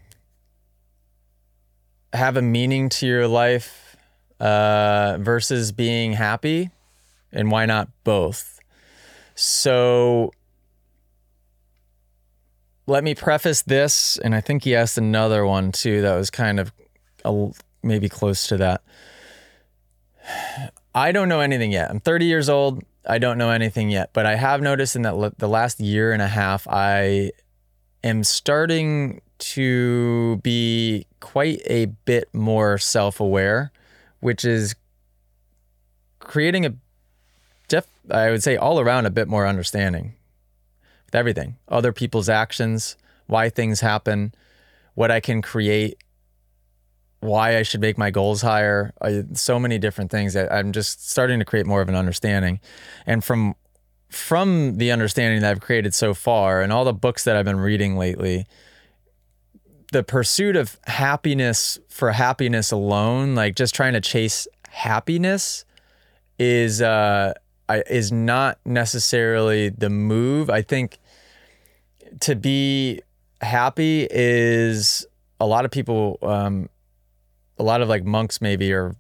[2.13, 3.97] Have a meaning to your life
[4.41, 6.71] uh, versus being happy,
[7.33, 8.61] and why not both?
[9.35, 10.31] So
[12.87, 16.61] let me preface this, and I think he asked another one too that was kind
[16.61, 16.73] of
[17.25, 17.51] a,
[17.83, 18.83] maybe close to that.
[20.95, 21.91] I don't know anything yet.
[21.91, 22.83] I'm 30 years old.
[23.07, 26.23] I don't know anything yet, but I have noticed in that the last year and
[26.23, 27.33] a half, I
[28.03, 33.73] am starting to be quite a bit more self aware
[34.25, 34.75] which is
[36.19, 36.73] creating a
[37.69, 40.15] def, I would say all around a bit more understanding
[41.05, 44.35] with everything, other people's actions, why things happen,
[44.95, 46.03] what I can create,
[47.25, 48.93] why I should make my goals higher.
[49.01, 52.61] I, so many different things that I'm just starting to create more of an understanding.
[53.07, 53.55] And from
[54.11, 57.59] from the understanding that I've created so far and all the books that I've been
[57.59, 58.47] reading lately,
[59.91, 65.65] the pursuit of happiness for happiness alone, like just trying to chase happiness
[66.39, 67.33] is uh
[67.71, 70.51] is not necessarily the move.
[70.51, 70.99] I think
[72.21, 73.01] to be
[73.41, 75.07] happy is
[75.41, 76.69] a lot of people um
[77.59, 78.97] a lot of like monks maybe or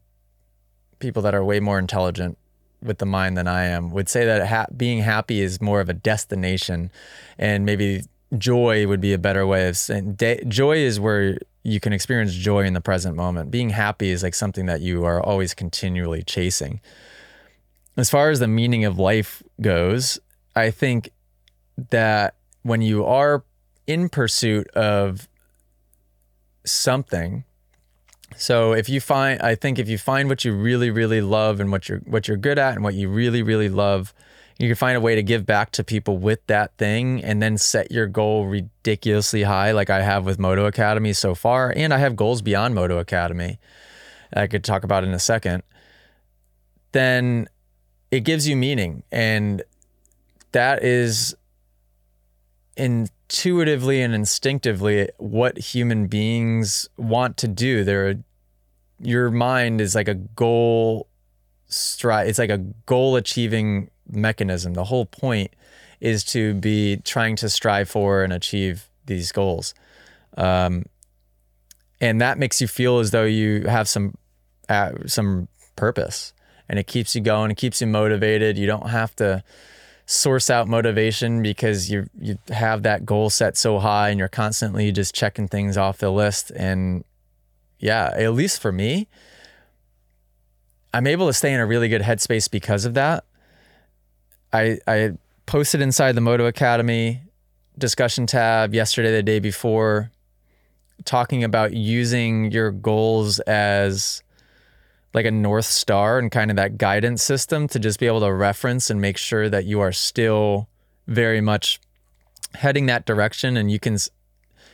[0.99, 2.39] people that are way more intelligent
[2.83, 5.89] with the mind than I am would say that ha- being happy is more of
[5.89, 6.91] a destination
[7.39, 8.03] and maybe
[8.37, 12.35] joy would be a better way of saying de- joy is where you can experience
[12.35, 13.51] joy in the present moment.
[13.51, 16.81] Being happy is like something that you are always continually chasing.
[17.97, 20.19] As far as the meaning of life goes,
[20.55, 21.11] I think
[21.91, 23.45] that when you are
[23.87, 25.29] in pursuit of
[26.67, 27.45] something,
[28.37, 31.71] so if you find I think if you find what you really really love and
[31.71, 34.13] what you're what you're good at and what you really really love,
[34.59, 37.59] you can find a way to give back to people with that thing and then
[37.59, 41.99] set your goal ridiculously high like I have with Moto Academy so far and I
[41.99, 43.59] have goals beyond Moto Academy.
[44.33, 45.63] I could talk about in a second.
[46.93, 47.49] Then
[48.11, 49.63] it gives you meaning and
[50.53, 51.35] that is
[53.25, 57.85] intuitively and instinctively what human beings want to do.
[57.85, 58.17] They're
[59.01, 61.09] your mind is like a goal
[61.69, 64.75] stri it's like a goal achieving mechanism.
[64.75, 65.55] The whole point
[66.01, 69.75] is to be trying to strive for and achieve these goals.
[70.37, 70.85] Um,
[72.01, 74.15] and that makes you feel as though you have some
[74.69, 76.33] uh, some purpose
[76.69, 79.43] and it keeps you going it keeps you motivated you don't have to
[80.07, 84.93] source out motivation because you you have that goal set so high and you're constantly
[84.93, 86.51] just checking things off the list.
[86.55, 87.05] And
[87.79, 89.09] yeah at least for me
[90.93, 93.25] I'm able to stay in a really good headspace because of that.
[94.53, 95.13] I I
[95.47, 97.23] posted inside the Moto Academy
[97.77, 100.13] discussion tab yesterday the day before
[101.05, 104.23] talking about using your goals as
[105.15, 108.33] like a north star and kind of that guidance system to just be able to
[108.33, 110.69] reference and make sure that you are still
[111.07, 111.81] very much
[112.55, 113.57] heading that direction.
[113.57, 113.97] And you can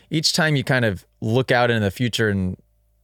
[0.09, 2.57] each time you kind of look out into the future and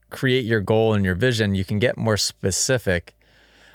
[0.08, 3.14] create your goal and your vision you can get more specific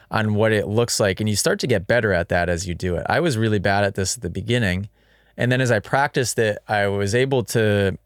[0.09, 1.19] on what it looks like.
[1.19, 3.05] And you start to get better at that as you do it.
[3.07, 4.89] I was really bad at this at the beginning.
[5.37, 7.97] And then as i practiced it i was able to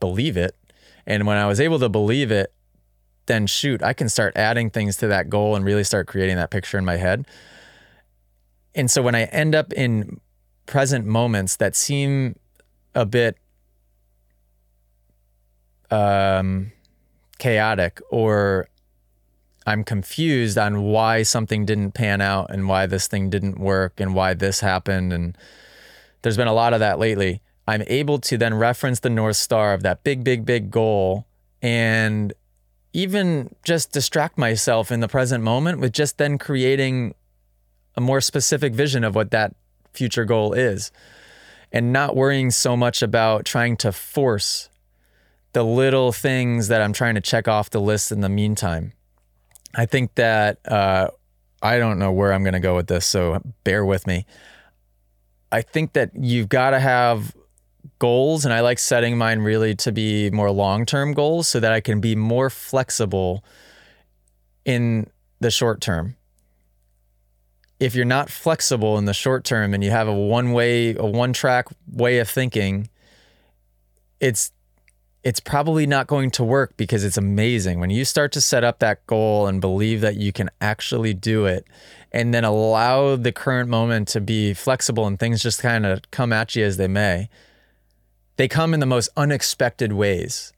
[0.00, 0.54] believe it.
[1.06, 2.52] And when i was able to believe it
[3.26, 6.50] then shoot, I can start adding things to that goal and really start creating that
[6.50, 7.26] picture in my head.
[8.74, 10.20] And so when I end up in
[10.66, 12.36] present moments that seem
[12.94, 13.38] a bit
[15.90, 16.72] um,
[17.38, 18.68] chaotic or
[19.66, 24.14] I'm confused on why something didn't pan out and why this thing didn't work and
[24.14, 25.12] why this happened.
[25.12, 25.36] And
[26.22, 27.42] there's been a lot of that lately.
[27.66, 31.26] I'm able to then reference the North Star of that big, big, big goal
[31.60, 32.32] and
[32.96, 37.14] even just distract myself in the present moment with just then creating
[37.94, 39.54] a more specific vision of what that
[39.92, 40.90] future goal is
[41.70, 44.70] and not worrying so much about trying to force
[45.52, 48.94] the little things that I'm trying to check off the list in the meantime.
[49.74, 51.08] I think that uh,
[51.60, 54.24] I don't know where I'm going to go with this, so bear with me.
[55.52, 57.36] I think that you've got to have
[57.98, 61.80] goals and I like setting mine really to be more long-term goals so that I
[61.80, 63.44] can be more flexible
[64.64, 65.06] in
[65.40, 66.16] the short term.
[67.78, 71.04] If you're not flexible in the short term and you have a one way a
[71.04, 72.88] one track way of thinking,
[74.18, 74.50] it's
[75.22, 78.78] it's probably not going to work because it's amazing when you start to set up
[78.78, 81.66] that goal and believe that you can actually do it
[82.12, 86.32] and then allow the current moment to be flexible and things just kind of come
[86.32, 87.28] at you as they may
[88.36, 90.52] they come in the most unexpected ways.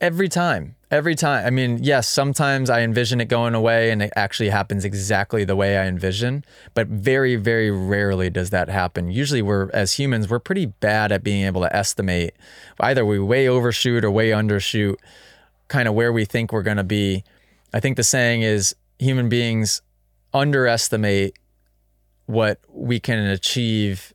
[0.00, 1.46] Every time, every time.
[1.46, 5.56] I mean, yes, sometimes I envision it going away and it actually happens exactly the
[5.56, 9.10] way I envision, but very, very rarely does that happen.
[9.10, 12.34] Usually, we're, as humans, we're pretty bad at being able to estimate.
[12.78, 14.96] Either we way overshoot or way undershoot
[15.68, 17.24] kind of where we think we're going to be.
[17.72, 19.82] I think the saying is human beings
[20.32, 21.38] underestimate
[22.26, 24.12] what we can achieve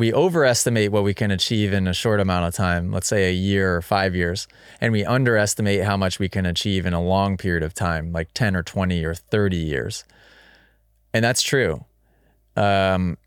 [0.00, 3.32] we overestimate what we can achieve in a short amount of time, let's say a
[3.32, 4.48] year or five years,
[4.80, 8.32] and we underestimate how much we can achieve in a long period of time, like
[8.32, 10.04] 10 or 20 or 30 years.
[11.12, 11.84] And that's true.
[12.56, 13.18] Um,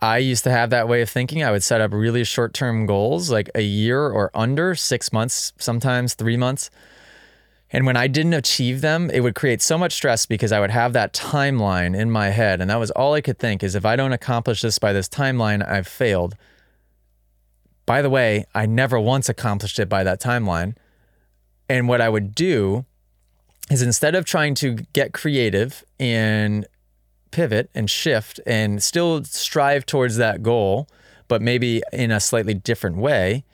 [0.00, 1.44] I used to have that way of thinking.
[1.44, 5.52] I would set up really short term goals, like a year or under, six months,
[5.58, 6.68] sometimes three months.
[7.76, 10.70] And when I didn't achieve them, it would create so much stress because I would
[10.70, 12.62] have that timeline in my head.
[12.62, 15.10] And that was all I could think is if I don't accomplish this by this
[15.10, 16.36] timeline, I've failed.
[17.84, 20.74] By the way, I never once accomplished it by that timeline.
[21.68, 22.86] And what I would do
[23.70, 26.66] is instead of trying to get creative and
[27.30, 30.88] pivot and shift and still strive towards that goal,
[31.28, 33.44] but maybe in a slightly different way,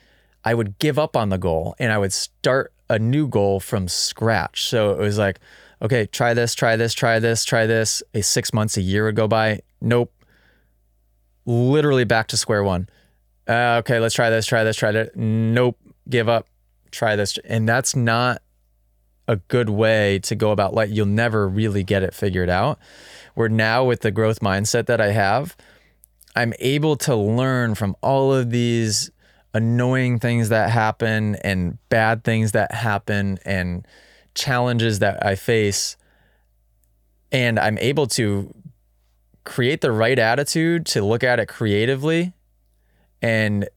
[0.45, 3.89] I would give up on the goal and I would start a new goal from
[3.89, 4.69] scratch.
[4.69, 5.41] So it was like,
[5.81, 8.03] okay, try this, try this, try this, try this.
[8.13, 9.61] A six months, a year would go by.
[9.81, 10.13] Nope.
[11.47, 12.89] Literally back to square one.
[13.49, 15.17] Uh, okay, let's try this, try this, try that.
[15.17, 15.79] Nope.
[16.09, 16.47] Give up.
[16.91, 17.39] Try this.
[17.45, 18.43] And that's not
[19.27, 20.91] a good way to go about life.
[20.91, 22.79] You'll never really get it figured out.
[23.35, 25.57] Where now with the growth mindset that I have,
[26.37, 29.11] I'm able to learn from all of these
[29.55, 33.87] annoying things that happen and bad things that happen and
[34.35, 35.97] challenges that I face.
[37.31, 38.55] And I'm able to
[39.45, 42.33] create the right attitude to look at it creatively
[43.21, 43.69] and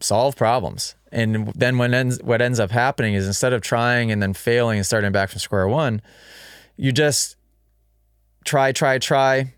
[0.00, 0.94] solve problems.
[1.12, 4.78] And then when ends what ends up happening is instead of trying and then failing
[4.78, 6.02] and starting back from square one,
[6.76, 7.36] you just
[8.44, 9.54] try, try, try,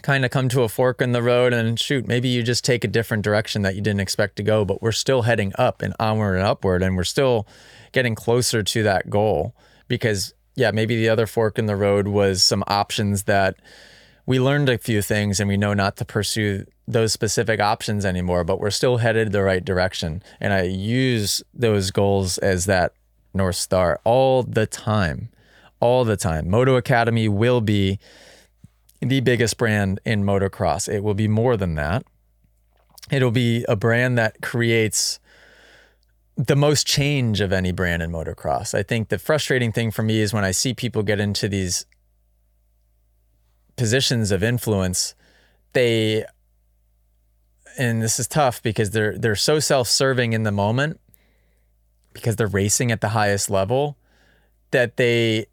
[0.00, 2.82] kind of come to a fork in the road and shoot, maybe you just take
[2.84, 5.94] a different direction that you didn't expect to go, but we're still heading up and
[6.00, 7.46] onward and upward and we're still
[7.92, 9.54] getting closer to that goal
[9.88, 13.56] because yeah, maybe the other fork in the road was some options that
[14.26, 18.44] we learned a few things and we know not to pursue those specific options anymore,
[18.44, 20.22] but we're still headed the right direction.
[20.40, 22.92] And I use those goals as that
[23.34, 25.30] North Star all the time.
[25.80, 26.48] All the time.
[26.48, 27.98] Moto Academy will be
[29.02, 30.88] the biggest brand in motocross.
[30.88, 32.04] It will be more than that.
[33.10, 35.18] It'll be a brand that creates
[36.36, 38.74] the most change of any brand in motocross.
[38.74, 41.84] I think the frustrating thing for me is when I see people get into these
[43.76, 45.14] positions of influence,
[45.72, 46.24] they
[47.78, 51.00] and this is tough because they're they're so self-serving in the moment
[52.12, 53.96] because they're racing at the highest level
[54.70, 55.46] that they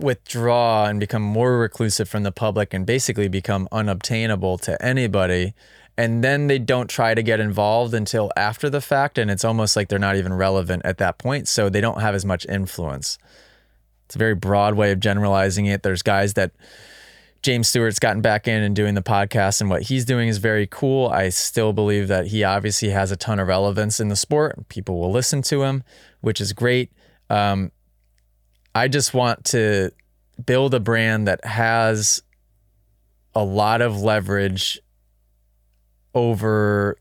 [0.00, 5.54] withdraw and become more reclusive from the public and basically become unobtainable to anybody
[5.96, 9.76] and then they don't try to get involved until after the fact and it's almost
[9.76, 13.18] like they're not even relevant at that point so they don't have as much influence
[14.06, 16.52] it's a very broad way of generalizing it there's guys that
[17.42, 20.66] James Stewart's gotten back in and doing the podcast, and what he's doing is very
[20.66, 21.08] cool.
[21.08, 24.68] I still believe that he obviously has a ton of relevance in the sport.
[24.68, 25.82] People will listen to him,
[26.20, 26.92] which is great.
[27.30, 27.72] Um,
[28.74, 29.90] I just want to
[30.44, 32.22] build a brand that has
[33.34, 34.80] a lot of leverage
[36.14, 36.96] over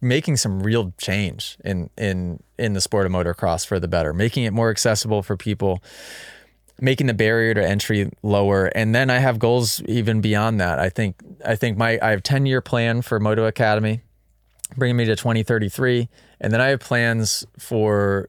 [0.00, 4.44] making some real change in in in the sport of motocross for the better, making
[4.44, 5.82] it more accessible for people
[6.78, 8.66] making the barrier to entry lower.
[8.66, 10.78] And then i have goals even beyond that.
[10.78, 14.02] I think i think my i have 10 year plan for moto academy
[14.76, 16.08] bringing me to 2033
[16.40, 18.28] and then i have plans for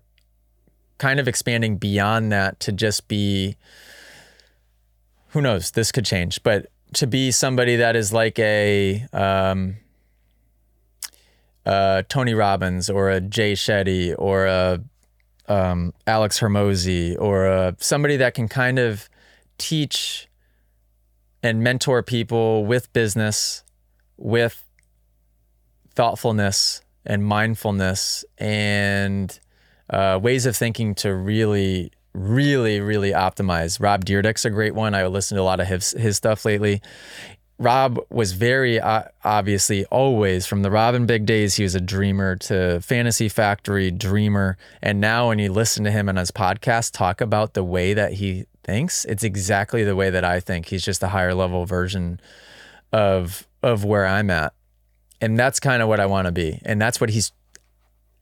[0.97, 3.55] kind of expanding beyond that to just be
[5.29, 9.75] who knows this could change but to be somebody that is like a um,
[11.65, 14.81] uh, Tony Robbins or a Jay Shetty or a
[15.47, 19.09] um, Alex Hormozi or uh, somebody that can kind of
[19.57, 20.27] teach
[21.43, 23.63] and mentor people with business,
[24.17, 24.63] with
[25.93, 29.39] thoughtfulness and mindfulness and
[29.89, 33.81] uh, ways of thinking to really, really, really optimize.
[33.81, 34.95] Rob Dyrdek's a great one.
[34.95, 36.81] I listen to a lot of his, his stuff lately.
[37.59, 41.55] Rob was very uh, obviously always from the Rob and Big days.
[41.55, 46.07] He was a dreamer to Fantasy Factory dreamer, and now when you listen to him
[46.07, 50.23] on his podcast talk about the way that he thinks, it's exactly the way that
[50.23, 50.67] I think.
[50.67, 52.19] He's just a higher level version
[52.93, 54.53] of of where I'm at,
[55.19, 57.31] and that's kind of what I want to be, and that's what he's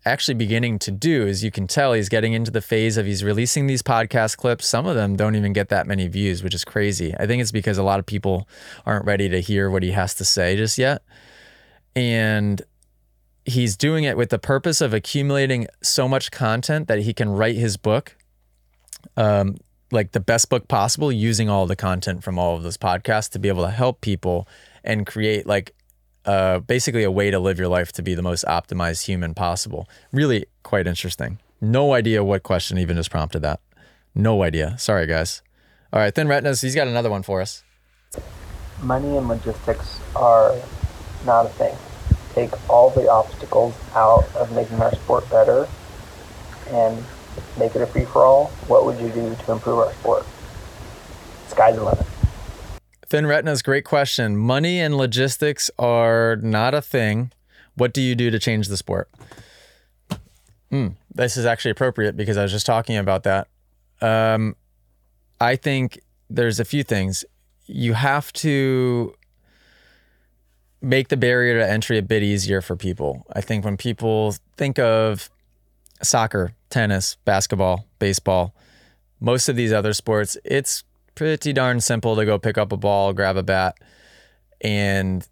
[0.05, 3.23] actually beginning to do is you can tell he's getting into the phase of he's
[3.23, 4.67] releasing these podcast clips.
[4.67, 7.15] Some of them don't even get that many views, which is crazy.
[7.19, 8.47] I think it's because a lot of people
[8.85, 11.01] aren't ready to hear what he has to say just yet.
[11.95, 12.61] And
[13.45, 17.55] he's doing it with the purpose of accumulating so much content that he can write
[17.55, 18.15] his book
[19.17, 19.57] um,
[19.91, 23.39] like the best book possible using all the content from all of those podcasts to
[23.39, 24.47] be able to help people
[24.83, 25.73] and create like
[26.25, 29.87] uh, basically a way to live your life to be the most optimized human possible.
[30.11, 31.39] Really quite interesting.
[31.61, 33.59] No idea what question even just prompted that.
[34.13, 34.77] No idea.
[34.77, 35.41] Sorry, guys.
[35.93, 37.63] All right, Thin Retinas, he's got another one for us.
[38.81, 40.55] Money and logistics are
[41.25, 41.75] not a thing.
[42.33, 45.67] Take all the obstacles out of making our sport better
[46.67, 47.03] and
[47.57, 48.47] make it a free for all.
[48.67, 50.25] What would you do to improve our sport?
[51.47, 52.05] Sky's the limit.
[53.15, 54.35] Thin Retina's great question.
[54.35, 57.31] Money and logistics are not a thing.
[57.75, 59.09] What do you do to change the sport?
[60.69, 63.47] Mm, this is actually appropriate because I was just talking about that.
[64.01, 64.57] Um,
[65.39, 67.23] I think there's a few things.
[67.67, 69.15] You have to
[70.81, 73.25] make the barrier to entry a bit easier for people.
[73.31, 75.29] I think when people think of
[76.03, 78.53] soccer, tennis, basketball, baseball,
[79.21, 80.83] most of these other sports, it's
[81.15, 83.77] pretty darn simple to go pick up a ball, grab a bat,
[84.61, 85.27] and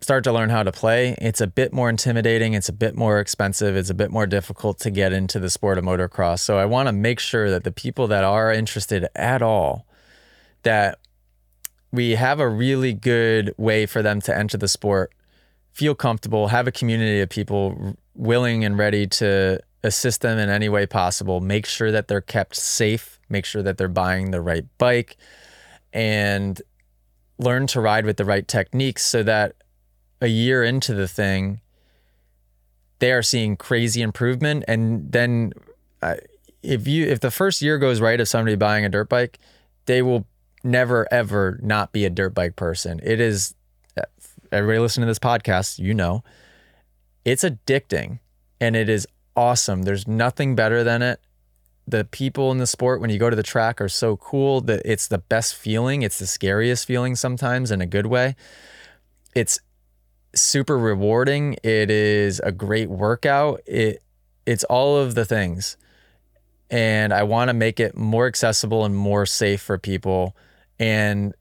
[0.00, 1.14] start to learn how to play.
[1.18, 4.78] It's a bit more intimidating, it's a bit more expensive, it's a bit more difficult
[4.80, 6.40] to get into the sport of motocross.
[6.40, 9.86] So I want to make sure that the people that are interested at all
[10.62, 10.98] that
[11.92, 15.12] we have a really good way for them to enter the sport,
[15.72, 20.68] feel comfortable, have a community of people willing and ready to assist them in any
[20.68, 24.64] way possible, make sure that they're kept safe, make sure that they're buying the right
[24.78, 25.16] bike,
[25.92, 26.60] and
[27.38, 29.54] learn to ride with the right techniques so that
[30.20, 31.60] a year into the thing,
[32.98, 34.64] they are seeing crazy improvement.
[34.68, 35.52] And then,
[36.02, 36.16] uh,
[36.62, 39.38] if you if the first year goes right of somebody buying a dirt bike,
[39.86, 40.26] they will
[40.62, 43.00] never ever not be a dirt bike person.
[43.02, 43.54] It is
[44.52, 46.22] everybody listening to this podcast, you know,
[47.24, 48.18] it's addicting
[48.60, 49.06] and it is
[49.36, 49.82] awesome.
[49.82, 51.20] There's nothing better than it.
[51.86, 54.82] The people in the sport when you go to the track are so cool that
[54.84, 56.02] it's the best feeling.
[56.02, 58.36] It's the scariest feeling sometimes in a good way.
[59.34, 59.58] It's
[60.34, 61.56] super rewarding.
[61.62, 63.60] It is a great workout.
[63.66, 64.02] It
[64.46, 65.76] it's all of the things.
[66.70, 70.36] And I want to make it more accessible and more safe for people
[70.78, 71.34] and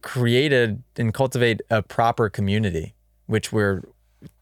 [0.00, 2.94] created and cultivate a proper community,
[3.26, 3.82] which we're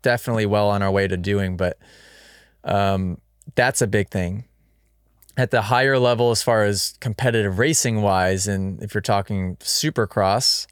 [0.03, 1.57] definitely well on our way to doing.
[1.57, 1.78] But
[2.64, 3.18] um,
[3.54, 4.44] that's a big thing.
[5.36, 10.66] At the higher level, as far as competitive racing wise, and if you're talking supercross,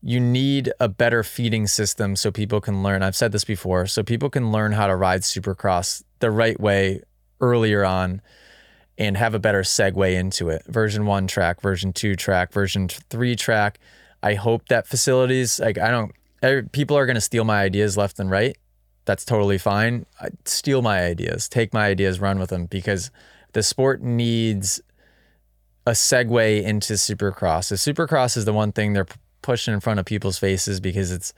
[0.00, 3.02] you need a better feeding system so people can learn.
[3.02, 7.02] I've said this before, so people can learn how to ride supercross the right way
[7.40, 8.20] earlier on
[8.96, 10.62] and have a better segue into it.
[10.66, 13.80] Version one track, version two track, version three track.
[14.22, 18.20] I hope that facilities, like, I don't, people are going to steal my ideas left
[18.20, 18.56] and right.
[19.08, 20.04] That's totally fine.
[20.20, 23.10] I steal my ideas, take my ideas, run with them because
[23.54, 24.82] the sport needs
[25.86, 27.70] a segue into supercross.
[27.70, 29.06] The supercross is the one thing they're
[29.40, 31.32] pushing in front of people's faces because it's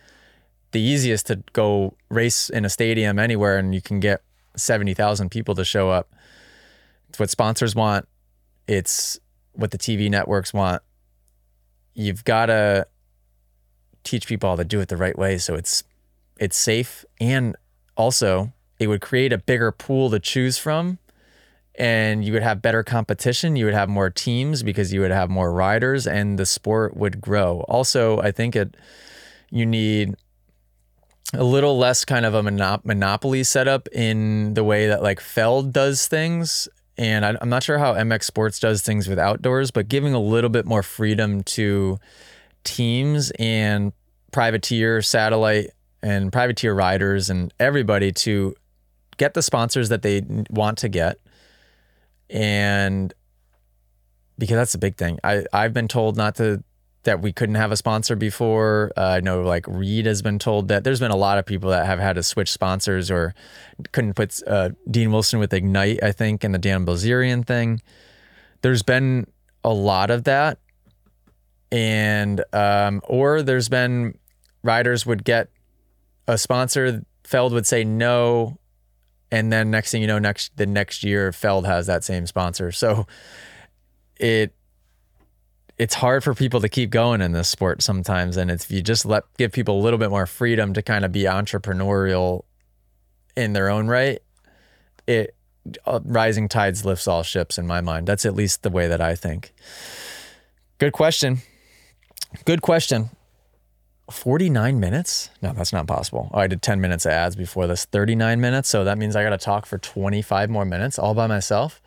[0.72, 4.22] the easiest to go race in a stadium anywhere and you can get
[4.56, 6.12] 70,000 people to show up
[7.08, 8.08] it's what sponsors want.
[8.66, 9.20] It's
[9.52, 10.82] what the TV networks want.
[11.94, 12.88] You've got to
[14.02, 15.84] teach people how to do it the right way so it's
[16.40, 17.54] it's safe and
[17.96, 20.98] also it would create a bigger pool to choose from
[21.76, 25.30] and you would have better competition you would have more teams because you would have
[25.30, 27.60] more riders and the sport would grow.
[27.68, 28.76] Also i think it
[29.50, 30.16] you need
[31.32, 35.72] a little less kind of a monop- monopoly setup in the way that like feld
[35.72, 36.68] does things
[37.00, 40.20] and I, am not sure how MX Sports does things with outdoors, but giving a
[40.20, 41.98] little bit more freedom to
[42.62, 43.94] teams and
[44.32, 45.70] privateer, satellite,
[46.02, 48.54] and privateer riders and everybody to
[49.16, 51.18] get the sponsors that they want to get.
[52.30, 53.12] And
[54.38, 55.18] because that's a big thing.
[55.22, 56.64] I, I've been told not to
[57.04, 58.92] that we couldn't have a sponsor before.
[58.96, 61.70] Uh, I know like Reed has been told that there's been a lot of people
[61.70, 63.34] that have had to switch sponsors or
[63.92, 67.80] couldn't put uh, Dean Wilson with Ignite, I think, and the Dan Bilzerian thing.
[68.62, 69.26] There's been
[69.64, 70.58] a lot of that.
[71.72, 74.18] And, um, or there's been
[74.62, 75.48] riders would get
[76.30, 78.58] a sponsor, Feld would say no.
[79.30, 82.72] And then next thing you know, next, the next year, Feld has that same sponsor.
[82.72, 83.06] So
[84.16, 84.54] it,
[85.78, 88.36] it's hard for people to keep going in this sport sometimes.
[88.36, 91.12] And if you just let give people a little bit more freedom to kind of
[91.12, 92.44] be entrepreneurial
[93.36, 94.20] in their own right
[95.06, 95.34] it
[95.86, 98.06] uh, rising tides lifts all ships in my mind.
[98.06, 99.52] That's at least the way that i think.
[100.78, 101.38] Good question.
[102.44, 103.10] Good question
[104.10, 107.84] 49 minutes no that's not possible oh, i did 10 minutes of ads before this
[107.84, 111.26] 39 minutes so that means i got to talk for 25 more minutes all by
[111.26, 111.80] myself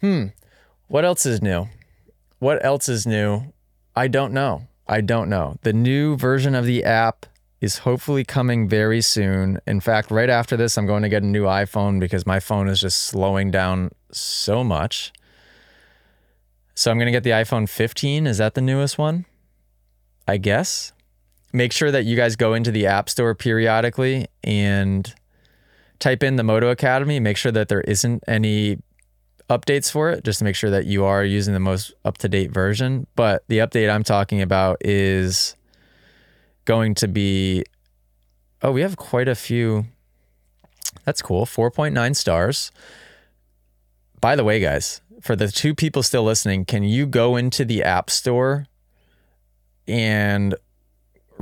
[0.00, 0.26] hmm
[0.88, 1.68] what else is new
[2.42, 3.52] what else is new?
[3.94, 4.66] I don't know.
[4.88, 5.58] I don't know.
[5.62, 7.24] The new version of the app
[7.60, 9.60] is hopefully coming very soon.
[9.64, 12.66] In fact, right after this, I'm going to get a new iPhone because my phone
[12.66, 15.12] is just slowing down so much.
[16.74, 18.26] So I'm going to get the iPhone 15.
[18.26, 19.24] Is that the newest one?
[20.26, 20.91] I guess.
[21.52, 25.12] Make sure that you guys go into the App Store periodically and
[25.98, 27.20] type in the Moto Academy.
[27.20, 28.78] Make sure that there isn't any
[29.50, 32.28] updates for it just to make sure that you are using the most up to
[32.28, 33.06] date version.
[33.16, 35.56] But the update I'm talking about is
[36.64, 37.64] going to be
[38.62, 39.86] oh, we have quite a few
[41.04, 41.46] That's cool.
[41.46, 42.70] 4.9 stars.
[44.20, 47.82] By the way, guys, for the two people still listening, can you go into the
[47.82, 48.66] App Store
[49.88, 50.54] and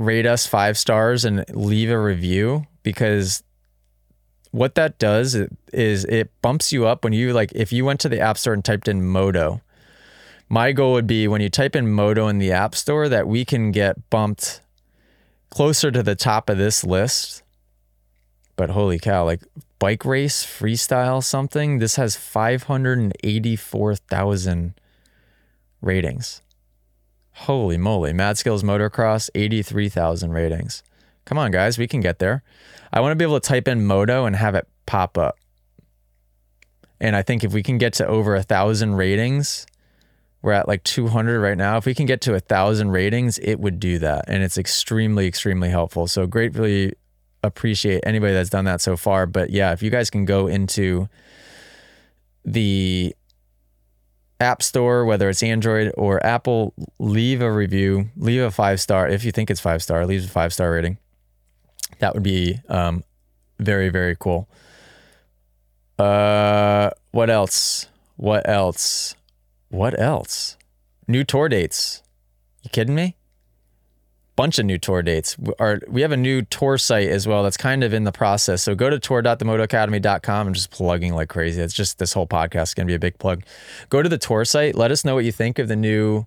[0.05, 2.67] rate us five stars and leave a review?
[2.83, 3.43] Because
[4.51, 5.35] what that does
[5.73, 8.53] is it bumps you up when you like, if you went to the App Store
[8.53, 9.61] and typed in Moto,
[10.49, 13.45] my goal would be when you type in Moto in the App Store that we
[13.45, 14.61] can get bumped
[15.49, 17.43] closer to the top of this list.
[18.57, 19.43] But holy cow, like
[19.79, 24.73] bike race, freestyle, something, this has 584,000
[25.81, 26.41] ratings.
[27.33, 28.13] Holy moly.
[28.13, 30.83] Mad Skills Motocross, 83,000 ratings.
[31.25, 32.43] Come on, guys, we can get there.
[32.91, 35.37] I want to be able to type in Moto and have it pop up.
[36.99, 39.65] And I think if we can get to over a thousand ratings,
[40.41, 41.77] we're at like 200 right now.
[41.77, 44.25] If we can get to a thousand ratings, it would do that.
[44.27, 46.07] And it's extremely, extremely helpful.
[46.07, 46.93] So gratefully
[47.43, 49.25] appreciate anybody that's done that so far.
[49.25, 51.07] But yeah, if you guys can go into
[52.43, 53.15] the
[54.41, 59.07] App Store, whether it's Android or Apple, leave a review, leave a five star.
[59.07, 60.97] If you think it's five star, leave a five star rating.
[61.99, 63.03] That would be um,
[63.59, 64.49] very, very cool.
[65.99, 67.87] Uh, what else?
[68.17, 69.15] What else?
[69.69, 70.57] What else?
[71.07, 72.01] New tour dates.
[72.63, 73.15] You kidding me?
[74.41, 75.37] Bunch of new tour dates.
[75.59, 78.63] Our, we have a new tour site as well that's kind of in the process.
[78.63, 80.47] So go to tour.themotoacademy.com.
[80.47, 81.61] I'm just plugging like crazy.
[81.61, 83.43] It's just this whole podcast is going to be a big plug.
[83.89, 84.73] Go to the tour site.
[84.73, 86.25] Let us know what you think of the new.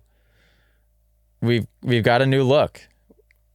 [1.41, 2.87] We've we've got a new look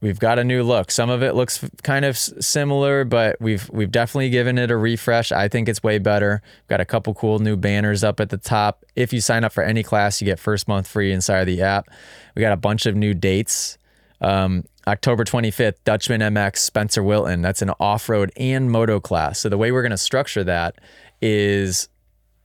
[0.01, 0.91] we've got a new look.
[0.91, 5.33] Some of it looks kind of similar, but we've we've definitely given it a refresh.
[5.33, 6.43] I think it's way better.
[6.69, 8.85] Got a couple cool new banners up at the top.
[8.97, 11.63] If you sign up for any class, you get first month free inside of the
[11.63, 11.89] app.
[12.35, 13.79] We got a bunch of new dates.
[14.21, 17.43] Um, October 25th, Dutchman MX Spencer Wilton.
[17.43, 19.41] That's an off-road and moto class.
[19.41, 20.77] So the way we're going to structure that
[21.21, 21.89] is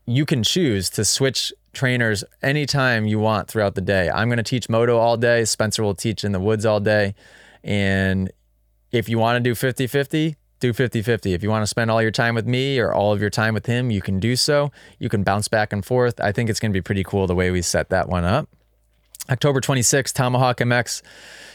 [0.05, 4.09] you can choose to switch trainers anytime you want throughout the day.
[4.09, 5.45] I'm going to teach moto all day.
[5.45, 7.15] Spencer will teach in the woods all day.
[7.63, 8.31] And
[8.91, 11.33] if you want to do 50 50, do 50 50.
[11.33, 13.53] If you want to spend all your time with me or all of your time
[13.53, 14.71] with him, you can do so.
[14.99, 16.19] You can bounce back and forth.
[16.19, 18.49] I think it's going to be pretty cool the way we set that one up.
[19.29, 21.01] October 26th, Tomahawk MX,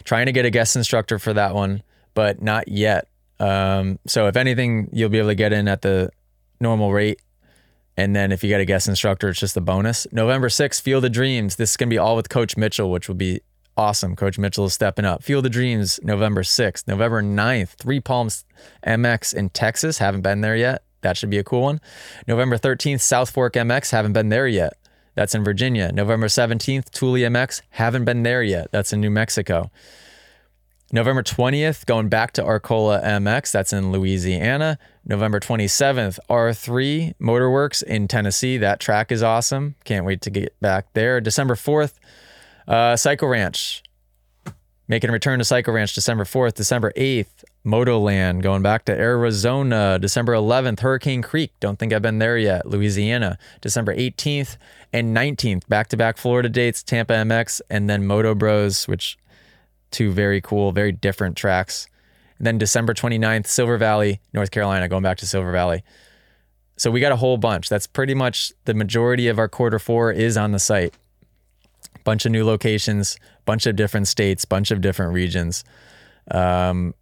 [0.05, 1.83] trying to get a guest instructor for that one,
[2.15, 3.09] but not yet.
[3.39, 6.11] Um, so if anything, you'll be able to get in at the
[6.61, 7.21] normal rate.
[7.97, 10.07] And then if you get a guest instructor, it's just a bonus.
[10.13, 11.57] November 6th, Field of Dreams.
[11.57, 13.41] This is going to be all with Coach Mitchell, which will be
[13.77, 14.17] awesome.
[14.17, 15.23] Coach Mitchell is stepping up.
[15.23, 16.87] Field of Dreams, November 6th.
[16.87, 18.45] November 9th, Three Palms
[18.87, 19.99] MX in Texas.
[19.99, 20.83] Haven't been there yet.
[21.03, 21.81] That should be a cool one.
[22.27, 23.91] November 13th, South Fork MX.
[23.91, 24.75] Haven't been there yet.
[25.21, 25.93] That's in Virginia.
[25.93, 27.61] November 17th, Tule MX.
[27.69, 28.73] Haven't been there yet.
[28.73, 29.71] That's in New Mexico.
[30.93, 33.53] November 20th, going back to Arcola MX.
[33.53, 34.79] That's in Louisiana.
[35.05, 38.57] November 27th, R3 Motorworks in Tennessee.
[38.57, 39.75] That track is awesome.
[39.85, 41.21] Can't wait to get back there.
[41.21, 41.99] December 4th,
[42.67, 43.83] uh, Psycho Ranch,
[44.89, 49.99] making a return to Psycho Ranch December 4th, December 8th, Motoland, going back to Arizona,
[49.99, 51.53] December 11th, Hurricane Creek.
[51.61, 52.67] Don't think I've been there yet.
[52.67, 54.57] Louisiana, December 18th
[54.93, 59.19] and 19th, back to back Florida dates, Tampa MX, and then Moto Bros, which
[59.91, 61.87] two very cool, very different tracks.
[62.39, 65.85] And then December 29th, Silver Valley, North Carolina, going back to Silver Valley.
[66.77, 67.69] So we got a whole bunch.
[67.69, 70.95] That's pretty much the majority of our quarter four is on the site
[72.05, 75.65] bunch of new locations, bunch of different states, bunch of different regions.
[76.31, 76.95] Um,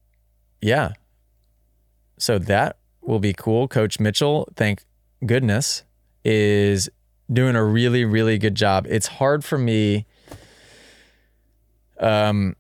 [0.61, 0.93] yeah.
[2.19, 3.69] So that will be cool.
[3.69, 4.85] Coach Mitchell, thank
[5.25, 5.85] goodness,
[6.25, 6.89] is
[7.33, 8.87] doing a really, really good job.
[8.89, 10.07] It's hard for me.
[12.01, 12.57] Um,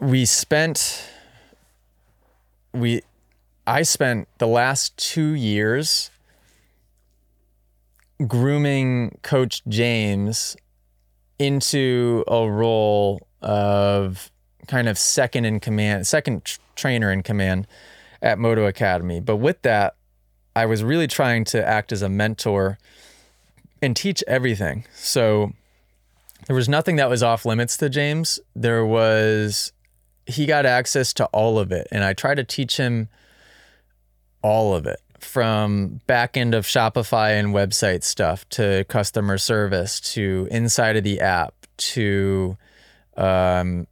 [0.00, 1.04] we spent,
[2.72, 3.02] we,
[3.66, 6.10] I spent the last two years
[8.26, 10.56] grooming Coach James
[11.38, 14.30] into a role of
[14.68, 17.66] kind of second in command, second tr- trainer in command
[18.22, 19.20] at Moto Academy.
[19.20, 19.96] But with that,
[20.54, 22.78] I was really trying to act as a mentor
[23.82, 24.84] and teach everything.
[24.94, 25.52] So
[26.46, 28.38] there was nothing that was off limits to James.
[28.54, 29.72] There was,
[30.26, 31.88] he got access to all of it.
[31.90, 33.08] And I tried to teach him
[34.42, 40.48] all of it from back end of Shopify and website stuff to customer service to
[40.50, 42.56] inside of the app to
[43.16, 43.86] um,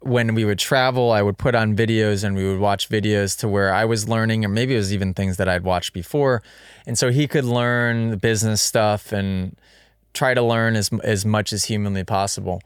[0.00, 3.48] when we would travel, I would put on videos and we would watch videos to
[3.48, 6.42] where I was learning, or maybe it was even things that I'd watched before.
[6.86, 9.56] And so he could learn the business stuff and
[10.14, 12.62] try to learn as, as much as humanly possible.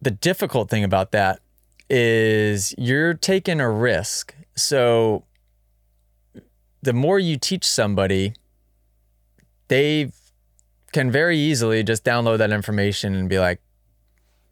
[0.00, 1.40] The difficult thing about that
[1.90, 5.24] is you're taking a risk so
[6.82, 8.34] the more you teach somebody,
[9.68, 10.10] they
[10.92, 13.60] can very easily just download that information and be like,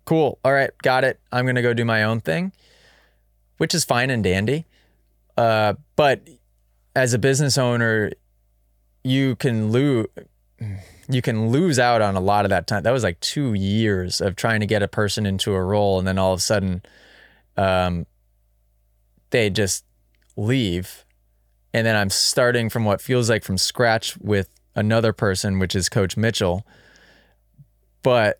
[0.08, 1.20] cool, all right, got it.
[1.30, 2.52] I'm going to go do my own thing,
[3.58, 4.64] which is fine and dandy.
[5.36, 6.26] Uh, but
[6.96, 8.10] as a business owner,
[9.04, 10.06] you can lose
[11.10, 12.84] you can lose out on a lot of that time.
[12.84, 16.08] That was like two years of trying to get a person into a role, and
[16.08, 16.82] then all of a sudden,
[17.58, 18.06] um,
[19.28, 19.84] they just
[20.38, 21.04] leave,
[21.74, 25.90] and then I'm starting from what feels like from scratch with another person, which is
[25.90, 26.66] Coach Mitchell.
[28.02, 28.38] But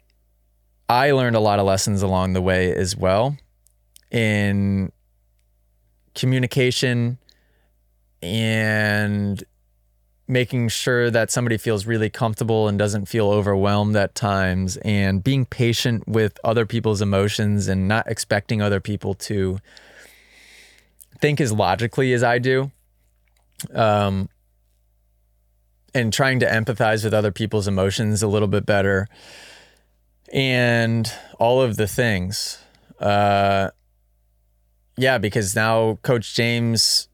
[0.89, 3.36] I learned a lot of lessons along the way as well
[4.11, 4.91] in
[6.14, 7.18] communication
[8.22, 9.45] and
[10.26, 15.45] making sure that somebody feels really comfortable and doesn't feel overwhelmed at times and being
[15.45, 19.59] patient with other people's emotions and not expecting other people to
[21.20, 22.70] think as logically as I do.
[23.74, 24.28] Um,
[25.95, 29.09] and trying to empathize with other people's emotions a little bit better
[30.33, 32.59] and all of the things.
[33.01, 33.70] Uh,
[34.97, 37.09] yeah, because now Coach James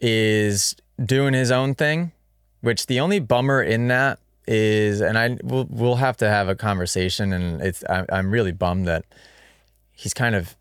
[0.00, 2.12] is doing his own thing,
[2.60, 6.54] which the only bummer in that is, and I we'll, we'll have to have a
[6.54, 9.04] conversation, and it's I, I'm really bummed that
[9.92, 10.56] he's kind of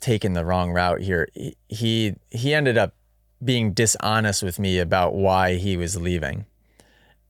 [0.00, 1.28] taken the wrong route here.
[1.32, 2.94] He he, he ended up
[3.42, 6.44] being dishonest with me about why he was leaving,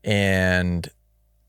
[0.03, 0.91] and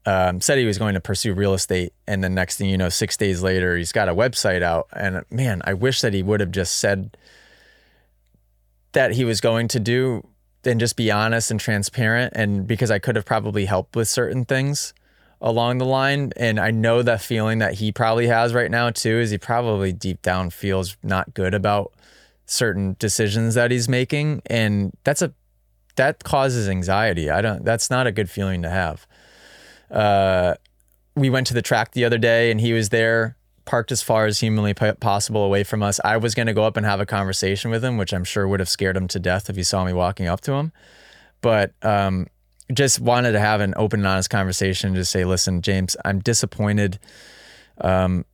[0.05, 2.89] um, said he was going to pursue real estate, and the next thing you know,
[2.89, 4.87] six days later, he's got a website out.
[4.93, 7.15] And man, I wish that he would have just said
[8.93, 10.27] that he was going to do
[10.65, 12.33] and just be honest and transparent.
[12.35, 14.93] And because I could have probably helped with certain things
[15.41, 16.31] along the line.
[16.37, 19.91] And I know that feeling that he probably has right now too, is he probably
[19.91, 21.91] deep down feels not good about
[22.45, 24.41] certain decisions that he's making.
[24.45, 25.33] And that's a,
[25.95, 27.29] that causes anxiety.
[27.29, 29.05] I don't, that's not a good feeling to have.
[29.93, 30.55] Uh,
[31.15, 34.25] we went to the track the other day and he was there parked as far
[34.25, 35.99] as humanly possible away from us.
[36.03, 38.47] I was going to go up and have a conversation with him, which I'm sure
[38.47, 40.73] would have scared him to death if he saw me walking up to him.
[41.41, 42.27] But um,
[42.73, 44.95] just wanted to have an open and honest conversation.
[44.95, 46.99] Just say, listen, James, I'm disappointed.
[47.79, 48.25] Um,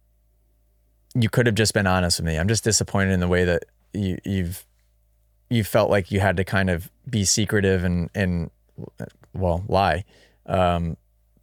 [1.13, 2.37] you could have just been honest with me.
[2.37, 4.65] I'm just disappointed in the way that you, you've
[5.49, 8.51] you felt like you had to kind of be secretive and and
[9.33, 10.05] well lie
[10.45, 10.95] um,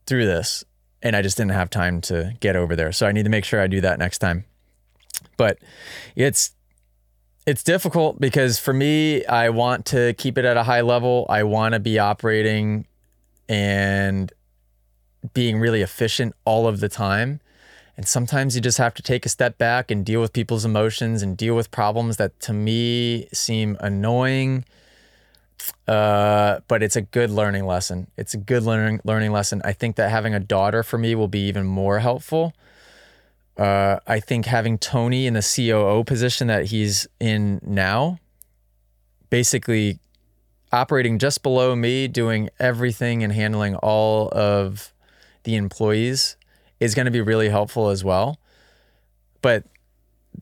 [0.07, 0.65] through this
[1.03, 2.93] and I just didn't have time to get over there.
[2.93, 4.45] So I need to make sure I do that next time.
[5.37, 5.59] But
[6.15, 6.53] it's
[7.47, 11.27] it's difficult because for me, I want to keep it at a high level.
[11.29, 12.87] I want to be operating
[13.49, 14.33] and
[15.33, 17.41] being really efficient all of the time.
[17.97, 21.23] And sometimes you just have to take a step back and deal with people's emotions
[21.23, 24.65] and deal with problems that to me seem annoying
[25.89, 28.09] uh, but it's a good learning lesson.
[28.17, 29.63] It's a good learning learning lesson.
[29.65, 32.55] I think that having a daughter for me will be even more helpful.
[33.57, 38.19] Uh, I think having Tony in the COO position that he's in now,
[39.31, 39.99] basically
[40.73, 44.93] operating just below me, doing everything and handling all of
[45.45, 46.37] the employees,
[46.81, 48.39] is going to be really helpful as well.
[49.41, 49.65] But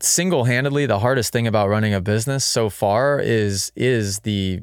[0.01, 4.63] single-handedly, the hardest thing about running a business so far is is the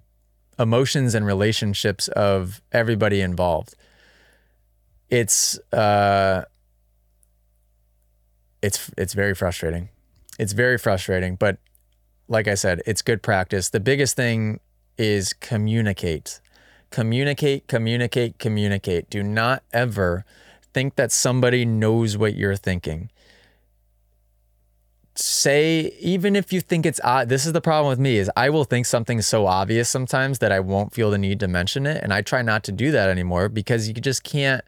[0.62, 3.76] emotions and relationships of everybody involved.
[5.09, 6.43] It's uh,
[8.62, 9.89] it's it's very frustrating.
[10.39, 11.57] It's very frustrating, but
[12.28, 13.70] like I said, it's good practice.
[13.70, 14.59] The biggest thing
[14.97, 16.39] is communicate.
[16.89, 19.09] Communicate, communicate, communicate.
[19.09, 20.24] Do not ever
[20.74, 23.09] think that somebody knows what you're thinking
[25.16, 28.49] say even if you think it's odd this is the problem with me is i
[28.49, 32.01] will think something's so obvious sometimes that i won't feel the need to mention it
[32.01, 34.64] and i try not to do that anymore because you just can't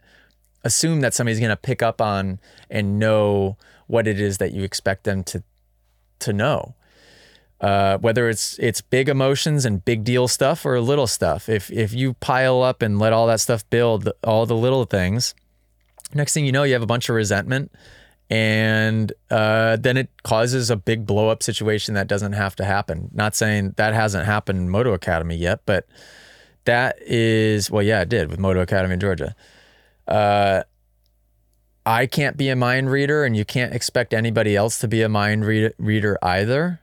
[0.64, 2.40] assume that somebody's going to pick up on
[2.70, 5.42] and know what it is that you expect them to
[6.20, 6.74] to know.
[7.60, 11.48] Uh, whether it's it's big emotions and big deal stuff or little stuff.
[11.48, 15.34] If if you pile up and let all that stuff build all the little things
[16.14, 17.72] next thing you know you have a bunch of resentment
[18.34, 23.08] and uh, then it causes a big blow up situation that doesn't have to happen.
[23.12, 25.86] Not saying that hasn't happened in Moto Academy yet, but
[26.64, 29.36] that is well, yeah, it did with Moto Academy in Georgia.
[30.08, 30.64] Uh,
[31.86, 35.08] I can't be a mind reader, and you can't expect anybody else to be a
[35.08, 36.80] mind read- reader either.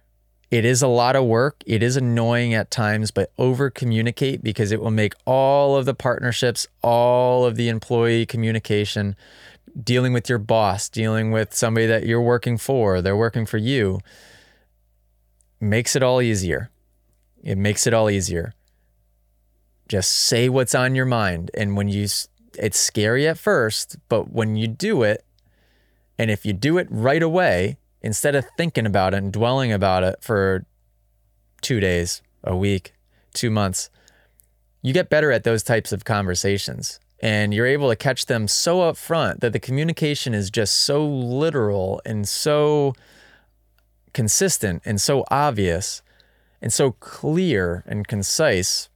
[0.52, 1.64] It is a lot of work.
[1.66, 5.94] It is annoying at times, but over communicate because it will make all of the
[5.94, 9.18] partnerships, all of the employee communication
[9.82, 14.00] dealing with your boss, dealing with somebody that you're working for, they're working for you.
[15.60, 16.70] makes it all easier.
[17.44, 18.54] It makes it all easier.
[19.88, 21.52] Just say what's on your mind.
[21.54, 22.08] And when you,
[22.58, 25.26] it's scary at first, but when you do it,
[26.18, 30.04] and if you do it right away, instead of thinking about it and dwelling about
[30.04, 30.66] it for
[31.62, 32.94] two days, a week,
[33.34, 33.90] two months,
[34.82, 38.82] you get better at those types of conversations and you're able to catch them so
[38.82, 42.94] up front that the communication is just so literal and so
[44.14, 46.02] consistent and so obvious
[46.62, 48.90] and so clear and concise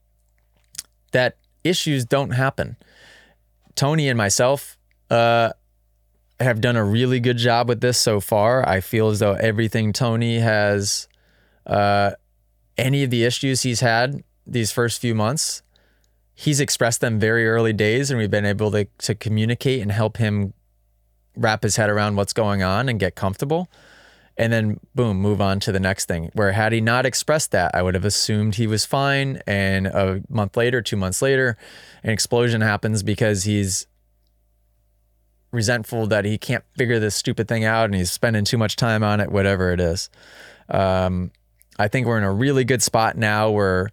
[1.12, 2.78] that issues don't happen.
[3.76, 4.78] Tony and myself
[5.12, 5.52] uh,
[6.40, 8.68] have done a really good job with this so far.
[8.68, 11.08] I feel as though everything Tony has,
[11.66, 12.12] uh,
[12.78, 15.62] any of the issues he's had these first few months,
[16.36, 20.18] he's expressed them very early days, and we've been able to to communicate and help
[20.18, 20.54] him
[21.36, 23.70] wrap his head around what's going on and get comfortable.
[24.38, 26.30] And then boom, move on to the next thing.
[26.34, 29.42] Where had he not expressed that, I would have assumed he was fine.
[29.48, 31.58] And a month later, two months later,
[32.04, 33.88] an explosion happens because he's
[35.52, 39.04] resentful that he can't figure this stupid thing out and he's spending too much time
[39.04, 40.10] on it, whatever it is.
[40.68, 41.32] Um,
[41.80, 43.90] I think we're in a really good spot now where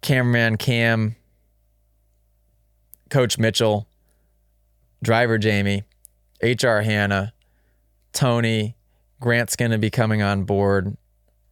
[0.00, 1.16] cameraman Cam,
[3.10, 3.88] Coach Mitchell,
[5.02, 5.84] driver Jamie,
[6.42, 7.32] HR Hannah,
[8.12, 8.76] Tony,
[9.20, 10.96] Grant's going to be coming on board.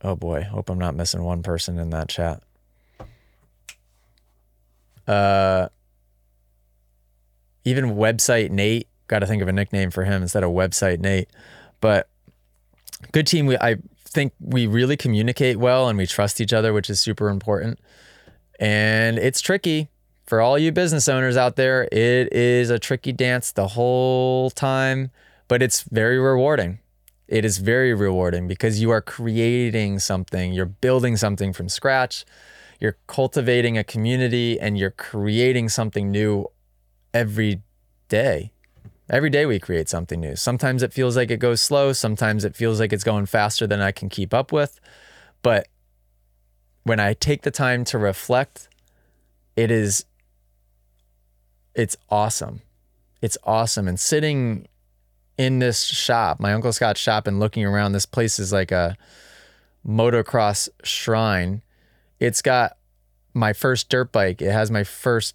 [0.03, 2.43] Oh boy, hope I'm not missing one person in that chat.
[5.07, 5.69] Uh,
[7.65, 8.89] even website Nate.
[9.09, 11.29] Got to think of a nickname for him instead of website Nate.
[11.81, 12.09] But
[13.13, 13.47] good team.
[13.47, 17.29] We I think we really communicate well and we trust each other, which is super
[17.29, 17.79] important.
[18.59, 19.91] And it's tricky
[20.27, 21.85] for all you business owners out there.
[21.93, 25.11] It is a tricky dance the whole time,
[25.49, 26.81] but it's very rewarding.
[27.29, 32.25] It is very rewarding because you are creating something, you're building something from scratch,
[32.81, 36.47] you're cultivating a community, and you're creating something new
[37.13, 37.63] every
[38.09, 38.53] day.
[39.09, 40.37] Every day we create something new.
[40.37, 43.81] Sometimes it feels like it goes slow, sometimes it feels like it's going faster than
[43.81, 44.79] I can keep up with.
[45.43, 45.69] But
[46.87, 48.69] when I take the time to reflect,
[49.57, 50.05] it is
[51.75, 52.63] it's awesome.
[53.21, 53.89] It's awesome.
[53.89, 54.69] And sitting
[55.37, 58.97] in this shop, my Uncle Scott's shop, and looking around, this place is like a
[59.87, 61.61] motocross shrine.
[62.21, 62.77] It's got
[63.35, 64.41] my first dirt bike.
[64.41, 65.35] It has my first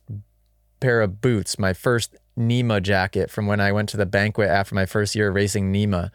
[0.80, 4.74] pair of boots, my first NEMA jacket from when I went to the banquet after
[4.74, 6.12] my first year racing NEMA.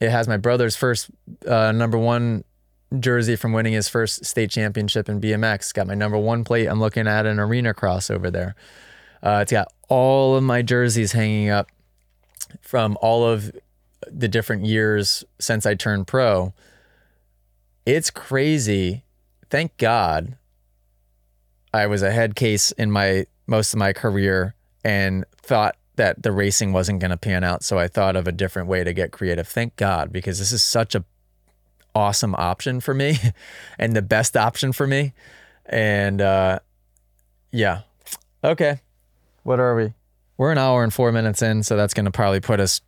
[0.00, 1.10] It has my brother's first
[1.48, 2.44] uh, number one
[2.98, 5.72] jersey from winning his first state championship in BMX.
[5.72, 6.66] Got my number one plate.
[6.66, 8.54] I'm looking at an arena cross over there.
[9.22, 11.68] Uh, it's got all of my jerseys hanging up
[12.60, 13.52] from all of
[14.10, 16.52] the different years since I turned pro.
[17.86, 19.04] It's crazy.
[19.50, 20.36] Thank God
[21.72, 26.32] I was a head case in my most of my career and thought that the
[26.32, 27.62] racing wasn't going to pan out.
[27.62, 29.46] So I thought of a different way to get creative.
[29.46, 31.04] Thank God, because this is such a
[31.94, 33.18] awesome option for me
[33.78, 35.12] and the best option for me.
[35.66, 36.60] And uh,
[37.50, 37.80] yeah.
[38.42, 38.80] Okay.
[39.42, 39.92] What are we?
[40.36, 41.62] We're an hour and four minutes in.
[41.62, 42.80] So that's going to probably put us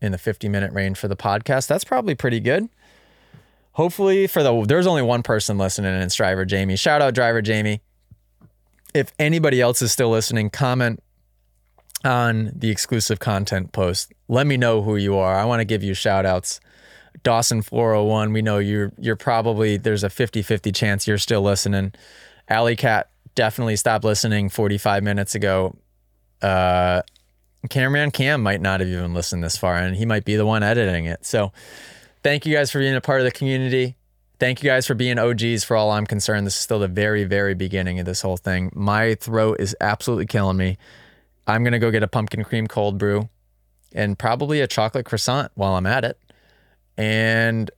[0.00, 1.66] in the 50 minute range for the podcast.
[1.66, 2.68] That's probably pretty good.
[3.72, 6.76] Hopefully, for the there's only one person listening, and it's Driver Jamie.
[6.76, 7.82] Shout out Driver Jamie.
[8.94, 11.02] If anybody else is still listening, comment
[12.02, 14.14] on the exclusive content post.
[14.28, 15.36] Let me know who you are.
[15.36, 16.58] I want to give you shout outs.
[17.22, 21.92] Dawson 401, we know you're you're probably there's a 50-50 chance you're still listening.
[22.48, 25.76] Alley Cat definitely stopped listening 45 minutes ago.
[26.42, 27.02] Uh
[27.68, 30.62] cameraman Cam might not have even listened this far and he might be the one
[30.62, 31.24] editing it.
[31.24, 31.52] So
[32.22, 33.96] thank you guys for being a part of the community.
[34.38, 36.46] Thank you guys for being OGs for all I'm concerned.
[36.46, 38.70] This is still the very, very beginning of this whole thing.
[38.74, 40.76] My throat is absolutely killing me.
[41.46, 43.30] I'm to go get a pumpkin cream cold brew
[43.94, 46.18] and probably a chocolate croissant while I'm at it.
[46.96, 47.70] And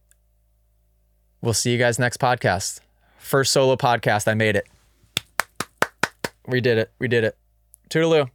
[1.40, 2.80] we'll see you guys next podcast.
[3.18, 4.28] First solo podcast.
[4.28, 4.66] I made it.
[6.46, 6.90] We did it.
[6.98, 7.36] We did it.
[7.90, 8.30] Toodaloo.